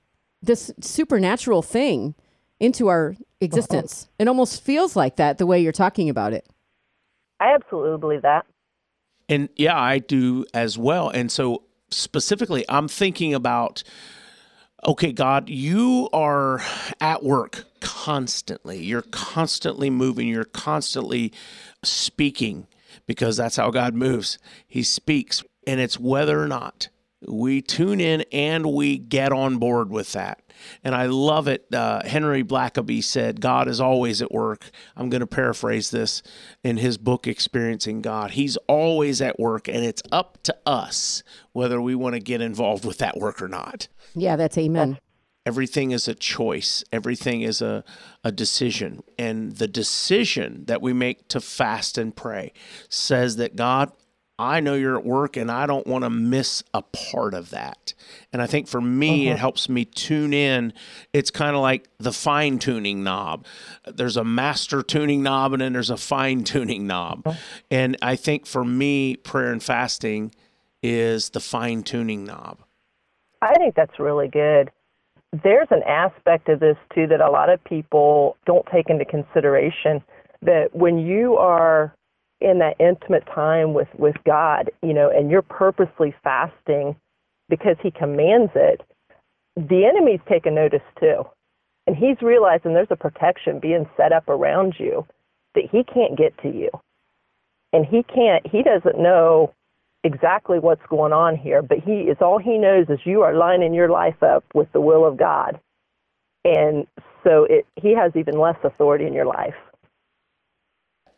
this 0.41 0.71
supernatural 0.81 1.61
thing 1.61 2.15
into 2.59 2.87
our 2.87 3.15
existence. 3.41 4.03
Uh-huh. 4.03 4.15
It 4.19 4.27
almost 4.27 4.63
feels 4.63 4.95
like 4.95 5.17
that 5.17 5.37
the 5.37 5.45
way 5.45 5.59
you're 5.59 5.71
talking 5.71 6.09
about 6.09 6.33
it. 6.33 6.47
I 7.39 7.53
absolutely 7.53 7.97
believe 7.97 8.23
that. 8.23 8.45
And 9.29 9.49
yeah, 9.55 9.79
I 9.79 9.99
do 9.99 10.45
as 10.53 10.77
well. 10.77 11.09
And 11.09 11.31
so 11.31 11.63
specifically, 11.91 12.65
I'm 12.69 12.87
thinking 12.87 13.33
about 13.33 13.83
okay, 14.85 15.11
God, 15.11 15.49
you 15.49 16.07
are 16.13 16.61
at 17.01 17.23
work 17.23 17.65
constantly. 17.81 18.83
You're 18.83 19.01
constantly 19.01 19.89
moving, 19.89 20.27
you're 20.27 20.45
constantly 20.45 21.33
speaking 21.83 22.67
because 23.05 23.37
that's 23.37 23.55
how 23.55 23.71
God 23.71 23.95
moves. 23.95 24.37
He 24.67 24.83
speaks, 24.83 25.43
and 25.65 25.79
it's 25.79 25.99
whether 25.99 26.41
or 26.41 26.47
not 26.47 26.89
we 27.27 27.61
tune 27.61 27.99
in 27.99 28.23
and 28.31 28.67
we 28.67 28.97
get 28.97 29.31
on 29.31 29.57
board 29.57 29.89
with 29.89 30.13
that. 30.13 30.41
And 30.83 30.95
I 30.95 31.05
love 31.07 31.47
it. 31.47 31.65
Uh, 31.73 32.03
Henry 32.03 32.43
Blackaby 32.43 33.03
said, 33.03 33.41
God 33.41 33.67
is 33.67 33.81
always 33.81 34.21
at 34.21 34.31
work. 34.31 34.69
I'm 34.95 35.09
going 35.09 35.21
to 35.21 35.27
paraphrase 35.27 35.91
this 35.91 36.23
in 36.63 36.77
his 36.77 36.97
book, 36.97 37.27
Experiencing 37.27 38.01
God. 38.01 38.31
He's 38.31 38.57
always 38.67 39.21
at 39.21 39.39
work, 39.39 39.67
and 39.67 39.83
it's 39.83 40.03
up 40.11 40.39
to 40.43 40.55
us 40.65 41.23
whether 41.53 41.81
we 41.81 41.95
want 41.95 42.13
to 42.13 42.19
get 42.19 42.41
involved 42.41 42.85
with 42.85 42.97
that 42.99 43.17
work 43.17 43.41
or 43.41 43.47
not. 43.47 43.87
Yeah, 44.15 44.35
that's 44.35 44.57
amen. 44.57 44.99
Everything 45.45 45.91
is 45.91 46.09
a 46.09 46.13
choice. 46.13 46.83
Everything 46.91 47.41
is 47.41 47.61
a, 47.61 47.85
a 48.21 48.33
decision. 48.33 49.01
And 49.17 49.53
the 49.53 49.67
decision 49.67 50.65
that 50.65 50.81
we 50.81 50.91
make 50.91 51.29
to 51.29 51.39
fast 51.39 51.97
and 51.97 52.13
pray 52.13 52.51
says 52.89 53.37
that 53.37 53.55
God, 53.55 53.93
I 54.39 54.59
know 54.59 54.75
you're 54.75 54.97
at 54.97 55.05
work 55.05 55.35
and 55.35 55.49
I 55.49 55.65
don't 55.65 55.87
want 55.87 56.03
to 56.03 56.11
miss 56.11 56.63
a 56.73 56.83
part 56.83 57.33
of 57.33 57.49
that. 57.49 57.93
And 58.31 58.39
I 58.41 58.45
think 58.45 58.67
for 58.67 58.79
me, 58.79 59.27
uh-huh. 59.27 59.33
it 59.33 59.39
helps 59.39 59.67
me 59.67 59.83
tune 59.85 60.31
in. 60.31 60.73
It's 61.11 61.31
kind 61.31 61.55
of 61.55 61.61
like 61.61 61.89
the 61.97 62.11
fine 62.11 62.59
tuning 62.59 63.03
knob. 63.03 63.45
There's 63.85 64.15
a 64.15 64.23
master 64.23 64.83
tuning 64.83 65.23
knob 65.23 65.53
and 65.53 65.61
then 65.61 65.73
there's 65.73 65.89
a 65.89 65.97
fine 65.97 66.43
tuning 66.43 66.85
knob. 66.85 67.23
Uh-huh. 67.25 67.37
And 67.71 67.97
I 68.01 68.15
think 68.15 68.45
for 68.45 68.63
me, 68.63 69.15
prayer 69.15 69.51
and 69.51 69.63
fasting 69.63 70.33
is 70.83 71.29
the 71.29 71.39
fine 71.39 71.81
tuning 71.81 72.23
knob. 72.23 72.59
I 73.41 73.55
think 73.55 73.75
that's 73.75 73.99
really 73.99 74.27
good. 74.27 74.69
There's 75.43 75.67
an 75.71 75.83
aspect 75.87 76.47
of 76.47 76.59
this 76.59 76.77
too 76.93 77.07
that 77.07 77.21
a 77.21 77.29
lot 77.29 77.49
of 77.49 77.63
people 77.63 78.37
don't 78.45 78.65
take 78.71 78.89
into 78.89 79.03
consideration 79.03 80.03
that 80.43 80.69
when 80.73 80.99
you 80.99 81.35
are 81.37 81.93
in 82.41 82.59
that 82.59 82.75
intimate 82.79 83.25
time 83.33 83.73
with 83.73 83.87
with 83.97 84.15
God, 84.25 84.71
you 84.83 84.93
know, 84.93 85.09
and 85.09 85.31
you're 85.31 85.41
purposely 85.41 86.13
fasting 86.23 86.95
because 87.49 87.77
He 87.81 87.91
commands 87.91 88.51
it, 88.55 88.81
the 89.57 89.85
enemy's 89.85 90.19
taking 90.29 90.55
notice 90.55 90.81
too, 90.99 91.23
and 91.87 91.95
he's 91.95 92.21
realizing 92.21 92.73
there's 92.73 92.87
a 92.91 92.95
protection 92.95 93.59
being 93.59 93.89
set 93.97 94.13
up 94.13 94.29
around 94.29 94.75
you 94.77 95.05
that 95.55 95.63
he 95.71 95.83
can't 95.83 96.17
get 96.17 96.37
to 96.43 96.49
you, 96.49 96.69
and 97.73 97.85
he 97.85 98.03
can't. 98.03 98.45
He 98.45 98.61
doesn't 98.61 98.99
know 98.99 99.53
exactly 100.03 100.59
what's 100.59 100.85
going 100.89 101.11
on 101.11 101.35
here, 101.35 101.63
but 101.63 101.79
he 101.79 102.01
is 102.01 102.17
all 102.21 102.37
he 102.37 102.57
knows 102.59 102.85
is 102.89 102.99
you 103.03 103.23
are 103.23 103.33
lining 103.35 103.73
your 103.73 103.89
life 103.89 104.21
up 104.21 104.43
with 104.53 104.71
the 104.73 104.81
will 104.81 105.05
of 105.05 105.17
God, 105.17 105.59
and 106.45 106.85
so 107.23 107.45
it 107.49 107.65
he 107.75 107.95
has 107.95 108.11
even 108.15 108.39
less 108.39 108.57
authority 108.63 109.07
in 109.07 109.13
your 109.13 109.25
life 109.25 109.55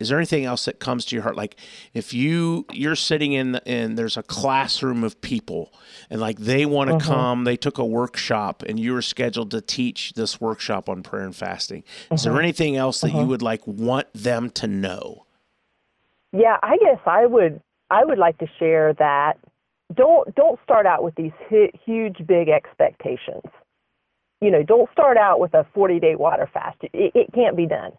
is 0.00 0.08
there 0.08 0.18
anything 0.18 0.44
else 0.44 0.64
that 0.64 0.80
comes 0.80 1.04
to 1.04 1.14
your 1.14 1.22
heart 1.22 1.36
like 1.36 1.56
if 1.94 2.12
you 2.12 2.66
you're 2.72 2.96
sitting 2.96 3.32
in 3.32 3.52
the, 3.52 3.68
and 3.68 3.96
there's 3.96 4.16
a 4.16 4.22
classroom 4.22 5.04
of 5.04 5.20
people 5.20 5.72
and 6.08 6.20
like 6.20 6.38
they 6.38 6.66
want 6.66 6.90
to 6.90 6.96
uh-huh. 6.96 7.14
come 7.14 7.44
they 7.44 7.56
took 7.56 7.78
a 7.78 7.84
workshop 7.84 8.64
and 8.66 8.80
you 8.80 8.92
were 8.92 9.02
scheduled 9.02 9.50
to 9.50 9.60
teach 9.60 10.14
this 10.14 10.40
workshop 10.40 10.88
on 10.88 11.02
prayer 11.02 11.24
and 11.24 11.36
fasting 11.36 11.84
uh-huh. 12.06 12.14
is 12.14 12.24
there 12.24 12.32
uh-huh. 12.32 12.40
anything 12.40 12.76
else 12.76 13.00
that 13.00 13.08
uh-huh. 13.08 13.20
you 13.20 13.26
would 13.26 13.42
like 13.42 13.64
want 13.66 14.08
them 14.14 14.50
to 14.50 14.66
know 14.66 15.26
yeah 16.32 16.56
i 16.62 16.76
guess 16.78 16.98
i 17.06 17.26
would 17.26 17.60
i 17.90 18.04
would 18.04 18.18
like 18.18 18.38
to 18.38 18.46
share 18.58 18.94
that 18.94 19.34
don't 19.94 20.34
don't 20.34 20.58
start 20.64 20.86
out 20.86 21.04
with 21.04 21.14
these 21.14 21.32
huge 21.84 22.16
big 22.26 22.48
expectations 22.48 23.42
you 24.40 24.50
know 24.50 24.62
don't 24.62 24.90
start 24.92 25.16
out 25.16 25.40
with 25.40 25.52
a 25.54 25.66
40 25.74 26.00
day 26.00 26.14
water 26.14 26.48
fast 26.52 26.78
it, 26.82 26.90
it 26.92 27.32
can't 27.34 27.56
be 27.56 27.66
done 27.66 27.92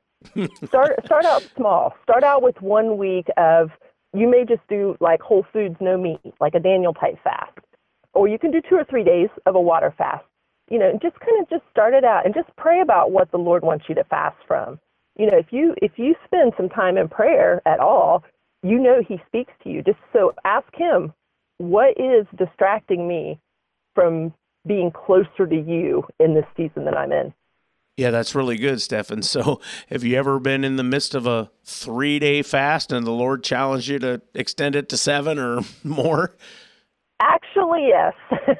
start 0.65 1.05
start 1.05 1.25
out 1.25 1.43
small. 1.55 1.95
Start 2.03 2.23
out 2.23 2.41
with 2.41 2.61
one 2.61 2.97
week 2.97 3.27
of 3.37 3.71
you 4.13 4.29
may 4.29 4.45
just 4.45 4.61
do 4.67 4.97
like 4.99 5.21
whole 5.21 5.45
foods, 5.53 5.75
no 5.79 5.97
meat, 5.97 6.19
like 6.39 6.55
a 6.55 6.59
Daniel 6.59 6.93
type 6.93 7.17
fast, 7.23 7.57
or 8.13 8.27
you 8.27 8.37
can 8.37 8.51
do 8.51 8.61
two 8.61 8.75
or 8.75 8.83
three 8.83 9.03
days 9.03 9.29
of 9.45 9.55
a 9.55 9.61
water 9.61 9.93
fast. 9.97 10.25
You 10.69 10.79
know, 10.79 10.91
just 11.01 11.19
kind 11.19 11.41
of 11.41 11.49
just 11.49 11.63
start 11.69 11.93
it 11.93 12.03
out 12.03 12.25
and 12.25 12.33
just 12.33 12.49
pray 12.55 12.81
about 12.81 13.11
what 13.11 13.31
the 13.31 13.37
Lord 13.37 13.63
wants 13.63 13.85
you 13.89 13.95
to 13.95 14.03
fast 14.05 14.37
from. 14.47 14.79
You 15.17 15.29
know, 15.29 15.37
if 15.37 15.47
you 15.51 15.75
if 15.81 15.93
you 15.97 16.15
spend 16.25 16.53
some 16.55 16.69
time 16.69 16.97
in 16.97 17.09
prayer 17.09 17.61
at 17.65 17.79
all, 17.79 18.23
you 18.63 18.79
know 18.79 19.01
He 19.05 19.21
speaks 19.27 19.53
to 19.63 19.69
you. 19.69 19.81
Just 19.81 19.99
so 20.13 20.33
ask 20.45 20.73
Him, 20.73 21.13
what 21.57 21.91
is 21.99 22.25
distracting 22.37 23.07
me 23.07 23.39
from 23.95 24.33
being 24.65 24.91
closer 24.91 25.47
to 25.47 25.55
you 25.55 26.03
in 26.19 26.33
this 26.33 26.45
season 26.55 26.85
that 26.85 26.97
I'm 26.97 27.11
in? 27.11 27.33
Yeah, 28.01 28.09
that's 28.09 28.33
really 28.33 28.57
good, 28.57 28.81
Stefan. 28.81 29.21
So, 29.31 29.61
have 29.89 30.03
you 30.03 30.17
ever 30.17 30.39
been 30.39 30.63
in 30.63 30.75
the 30.75 30.83
midst 30.83 31.13
of 31.13 31.27
a 31.27 31.51
three 31.63 32.17
day 32.17 32.41
fast 32.41 32.91
and 32.91 33.05
the 33.05 33.11
Lord 33.11 33.43
challenged 33.43 33.87
you 33.89 33.99
to 33.99 34.21
extend 34.33 34.75
it 34.75 34.89
to 34.89 34.97
seven 34.97 35.37
or 35.37 35.61
more? 35.83 36.35
Actually, 37.21 37.89
yes. 37.89 38.13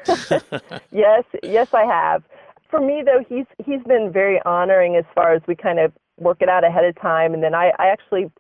yes, 0.91 1.23
yes, 1.41 1.73
I 1.73 1.85
have. 1.85 2.23
For 2.69 2.79
me, 2.79 3.01
though, 3.03 3.25
he's 3.27 3.47
he's 3.65 3.81
been 3.81 4.11
very 4.13 4.39
honoring 4.45 4.95
as 4.95 5.05
far 5.15 5.33
as 5.33 5.41
we 5.47 5.55
kind 5.55 5.79
of 5.79 5.91
work 6.19 6.37
it 6.41 6.47
out 6.47 6.63
ahead 6.63 6.85
of 6.85 6.95
time, 7.01 7.33
and 7.33 7.41
then 7.41 7.55
I, 7.55 7.71
I 7.79 7.87
actually 7.87 8.31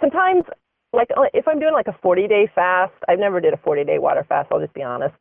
sometimes 0.00 0.42
like 0.92 1.08
uh, 1.16 1.26
if 1.32 1.46
I'm 1.46 1.60
doing 1.60 1.74
like 1.74 1.86
a 1.86 1.96
40 2.02 2.26
day 2.26 2.50
fast, 2.52 2.94
I've 3.08 3.20
never 3.20 3.40
did 3.40 3.54
a 3.54 3.58
40 3.58 3.84
day 3.84 4.00
water 4.00 4.26
fast. 4.28 4.48
I'll 4.50 4.60
just 4.60 4.74
be 4.74 4.82
honest. 4.82 5.14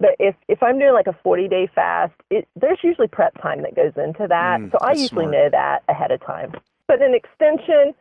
But 0.00 0.10
if 0.18 0.34
if 0.48 0.62
I'm 0.62 0.78
doing 0.78 0.92
like 0.92 1.06
a 1.06 1.16
40 1.22 1.48
day 1.48 1.68
fast, 1.74 2.14
it, 2.30 2.46
there's 2.56 2.78
usually 2.82 3.08
prep 3.08 3.40
time 3.42 3.62
that 3.62 3.74
goes 3.74 3.92
into 3.96 4.26
that. 4.28 4.60
Mm, 4.60 4.72
so 4.72 4.78
I 4.80 4.92
usually 4.92 5.24
smart. 5.24 5.30
know 5.32 5.48
that 5.50 5.82
ahead 5.88 6.10
of 6.10 6.24
time. 6.24 6.52
But 6.86 7.02
an 7.02 7.14
extension, 7.14 7.94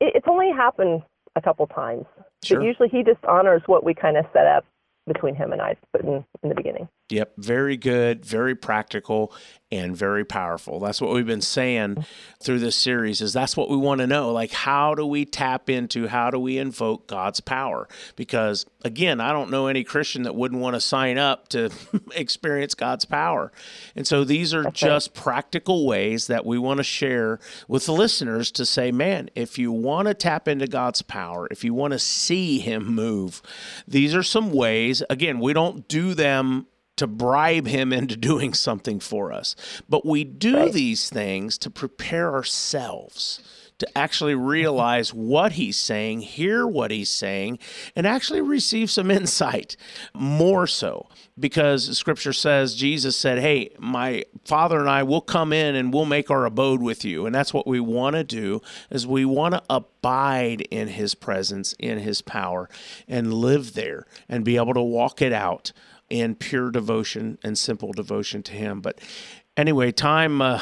it, 0.00 0.12
it's 0.14 0.26
only 0.28 0.50
happened 0.50 1.02
a 1.36 1.40
couple 1.40 1.66
times. 1.68 2.06
Sure. 2.42 2.58
But 2.58 2.66
usually 2.66 2.88
he 2.88 3.02
just 3.02 3.24
honors 3.24 3.62
what 3.66 3.84
we 3.84 3.94
kind 3.94 4.16
of 4.16 4.26
set 4.32 4.46
up 4.46 4.64
between 5.06 5.34
him 5.34 5.52
and 5.52 5.62
I 5.62 5.76
in, 6.02 6.24
in 6.42 6.48
the 6.48 6.54
beginning. 6.54 6.88
Yep, 7.10 7.34
very 7.36 7.76
good, 7.76 8.24
very 8.24 8.54
practical, 8.54 9.32
and 9.72 9.96
very 9.96 10.24
powerful. 10.24 10.80
That's 10.80 11.00
what 11.00 11.12
we've 11.12 11.26
been 11.26 11.40
saying 11.40 12.04
through 12.42 12.58
this 12.58 12.74
series 12.74 13.20
is 13.20 13.32
that's 13.32 13.56
what 13.56 13.70
we 13.70 13.76
want 13.76 14.00
to 14.00 14.06
know. 14.06 14.32
Like 14.32 14.52
how 14.52 14.94
do 14.96 15.06
we 15.06 15.24
tap 15.24 15.70
into 15.70 16.08
how 16.08 16.30
do 16.30 16.40
we 16.40 16.58
invoke 16.58 17.06
God's 17.06 17.40
power? 17.40 17.88
Because 18.16 18.66
again, 18.84 19.20
I 19.20 19.32
don't 19.32 19.50
know 19.50 19.68
any 19.68 19.84
Christian 19.84 20.24
that 20.24 20.34
wouldn't 20.34 20.60
want 20.60 20.74
to 20.74 20.80
sign 20.80 21.18
up 21.18 21.48
to 21.48 21.70
experience 22.14 22.74
God's 22.74 23.04
power. 23.04 23.52
And 23.94 24.06
so 24.06 24.24
these 24.24 24.52
are 24.52 24.62
right. 24.62 24.74
just 24.74 25.14
practical 25.14 25.86
ways 25.86 26.26
that 26.26 26.44
we 26.44 26.58
want 26.58 26.78
to 26.78 26.84
share 26.84 27.38
with 27.68 27.86
the 27.86 27.92
listeners 27.92 28.50
to 28.52 28.66
say, 28.66 28.90
man, 28.90 29.30
if 29.36 29.56
you 29.56 29.70
want 29.70 30.08
to 30.08 30.14
tap 30.14 30.48
into 30.48 30.66
God's 30.66 31.02
power, 31.02 31.46
if 31.50 31.62
you 31.62 31.74
want 31.74 31.92
to 31.92 31.98
see 32.00 32.58
him 32.58 32.86
move, 32.92 33.40
these 33.86 34.16
are 34.16 34.24
some 34.24 34.50
ways. 34.52 35.02
Again, 35.08 35.38
we 35.38 35.52
don't 35.52 35.86
do 35.86 36.14
them 36.14 36.66
to 37.00 37.06
bribe 37.06 37.66
him 37.66 37.92
into 37.92 38.16
doing 38.30 38.54
something 38.54 39.00
for 39.00 39.32
us. 39.32 39.56
But 39.88 40.06
we 40.06 40.24
do 40.24 40.56
Right. 40.56 40.72
these 40.72 41.10
things 41.10 41.58
to 41.58 41.70
prepare 41.70 42.32
ourselves 42.32 43.40
to 43.80 43.98
actually 43.98 44.34
realize 44.34 45.10
mm-hmm. 45.10 45.26
what 45.26 45.52
he's 45.52 45.78
saying, 45.78 46.20
hear 46.20 46.66
what 46.66 46.90
he's 46.90 47.10
saying, 47.10 47.58
and 47.96 48.06
actually 48.06 48.40
receive 48.40 48.90
some 48.90 49.10
insight 49.10 49.76
more 50.14 50.66
so. 50.66 51.08
Because 51.38 51.96
scripture 51.96 52.34
says, 52.34 52.74
Jesus 52.74 53.16
said, 53.16 53.38
Hey, 53.38 53.70
my 53.78 54.24
father 54.44 54.78
and 54.78 54.88
I 54.88 55.02
will 55.02 55.22
come 55.22 55.52
in 55.52 55.74
and 55.74 55.92
we'll 55.92 56.04
make 56.04 56.30
our 56.30 56.44
abode 56.44 56.82
with 56.82 57.04
you. 57.04 57.24
And 57.26 57.34
that's 57.34 57.54
what 57.54 57.66
we 57.66 57.80
want 57.80 58.16
to 58.16 58.24
do 58.24 58.60
is 58.90 59.06
we 59.06 59.24
want 59.24 59.54
to 59.54 59.62
abide 59.70 60.60
in 60.70 60.88
his 60.88 61.14
presence, 61.14 61.74
in 61.78 61.98
his 61.98 62.20
power, 62.20 62.68
and 63.08 63.32
live 63.32 63.72
there 63.72 64.06
and 64.28 64.44
be 64.44 64.56
able 64.56 64.74
to 64.74 64.82
walk 64.82 65.22
it 65.22 65.32
out 65.32 65.72
in 66.10 66.34
pure 66.34 66.70
devotion 66.70 67.38
and 67.42 67.56
simple 67.56 67.92
devotion 67.92 68.42
to 68.42 68.52
Him. 68.52 68.80
But 68.80 69.00
anyway, 69.56 69.92
time 69.92 70.42
uh, 70.42 70.60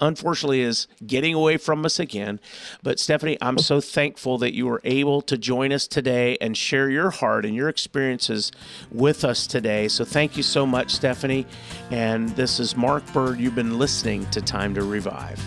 unfortunately 0.00 0.60
is 0.60 0.86
getting 1.06 1.34
away 1.34 1.56
from 1.56 1.84
us 1.84 1.98
again. 1.98 2.40
But 2.82 2.98
Stephanie, 2.98 3.38
I'm 3.40 3.58
so 3.58 3.80
thankful 3.80 4.38
that 4.38 4.54
you 4.54 4.66
were 4.66 4.80
able 4.84 5.22
to 5.22 5.38
join 5.38 5.72
us 5.72 5.86
today 5.86 6.36
and 6.40 6.56
share 6.56 6.90
your 6.90 7.10
heart 7.10 7.44
and 7.44 7.54
your 7.54 7.68
experiences 7.68 8.52
with 8.90 9.24
us 9.24 9.46
today. 9.46 9.88
So 9.88 10.04
thank 10.04 10.36
you 10.36 10.42
so 10.42 10.66
much, 10.66 10.90
Stephanie. 10.92 11.46
And 11.90 12.28
this 12.30 12.60
is 12.60 12.76
Mark 12.76 13.10
Bird. 13.12 13.38
You've 13.38 13.54
been 13.54 13.78
listening 13.78 14.28
to 14.30 14.40
Time 14.40 14.74
to 14.74 14.82
Revive. 14.82 15.40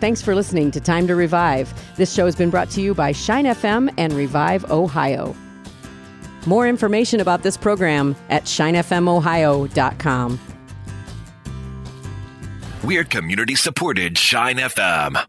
Thanks 0.00 0.22
for 0.22 0.34
listening 0.34 0.70
to 0.72 0.80
Time 0.80 1.08
to 1.08 1.16
Revive. 1.16 1.72
This 1.96 2.14
show 2.14 2.24
has 2.24 2.36
been 2.36 2.50
brought 2.50 2.70
to 2.70 2.80
you 2.80 2.94
by 2.94 3.10
Shine 3.10 3.46
FM 3.46 3.92
and 3.98 4.12
Revive 4.12 4.70
Ohio. 4.70 5.34
More 6.48 6.66
information 6.66 7.20
about 7.20 7.42
this 7.42 7.58
program 7.58 8.16
at 8.30 8.44
shinefmohio.com. 8.44 10.40
We're 12.82 13.04
community 13.04 13.54
supported 13.54 14.16
Shine 14.16 14.56
FM. 14.56 15.22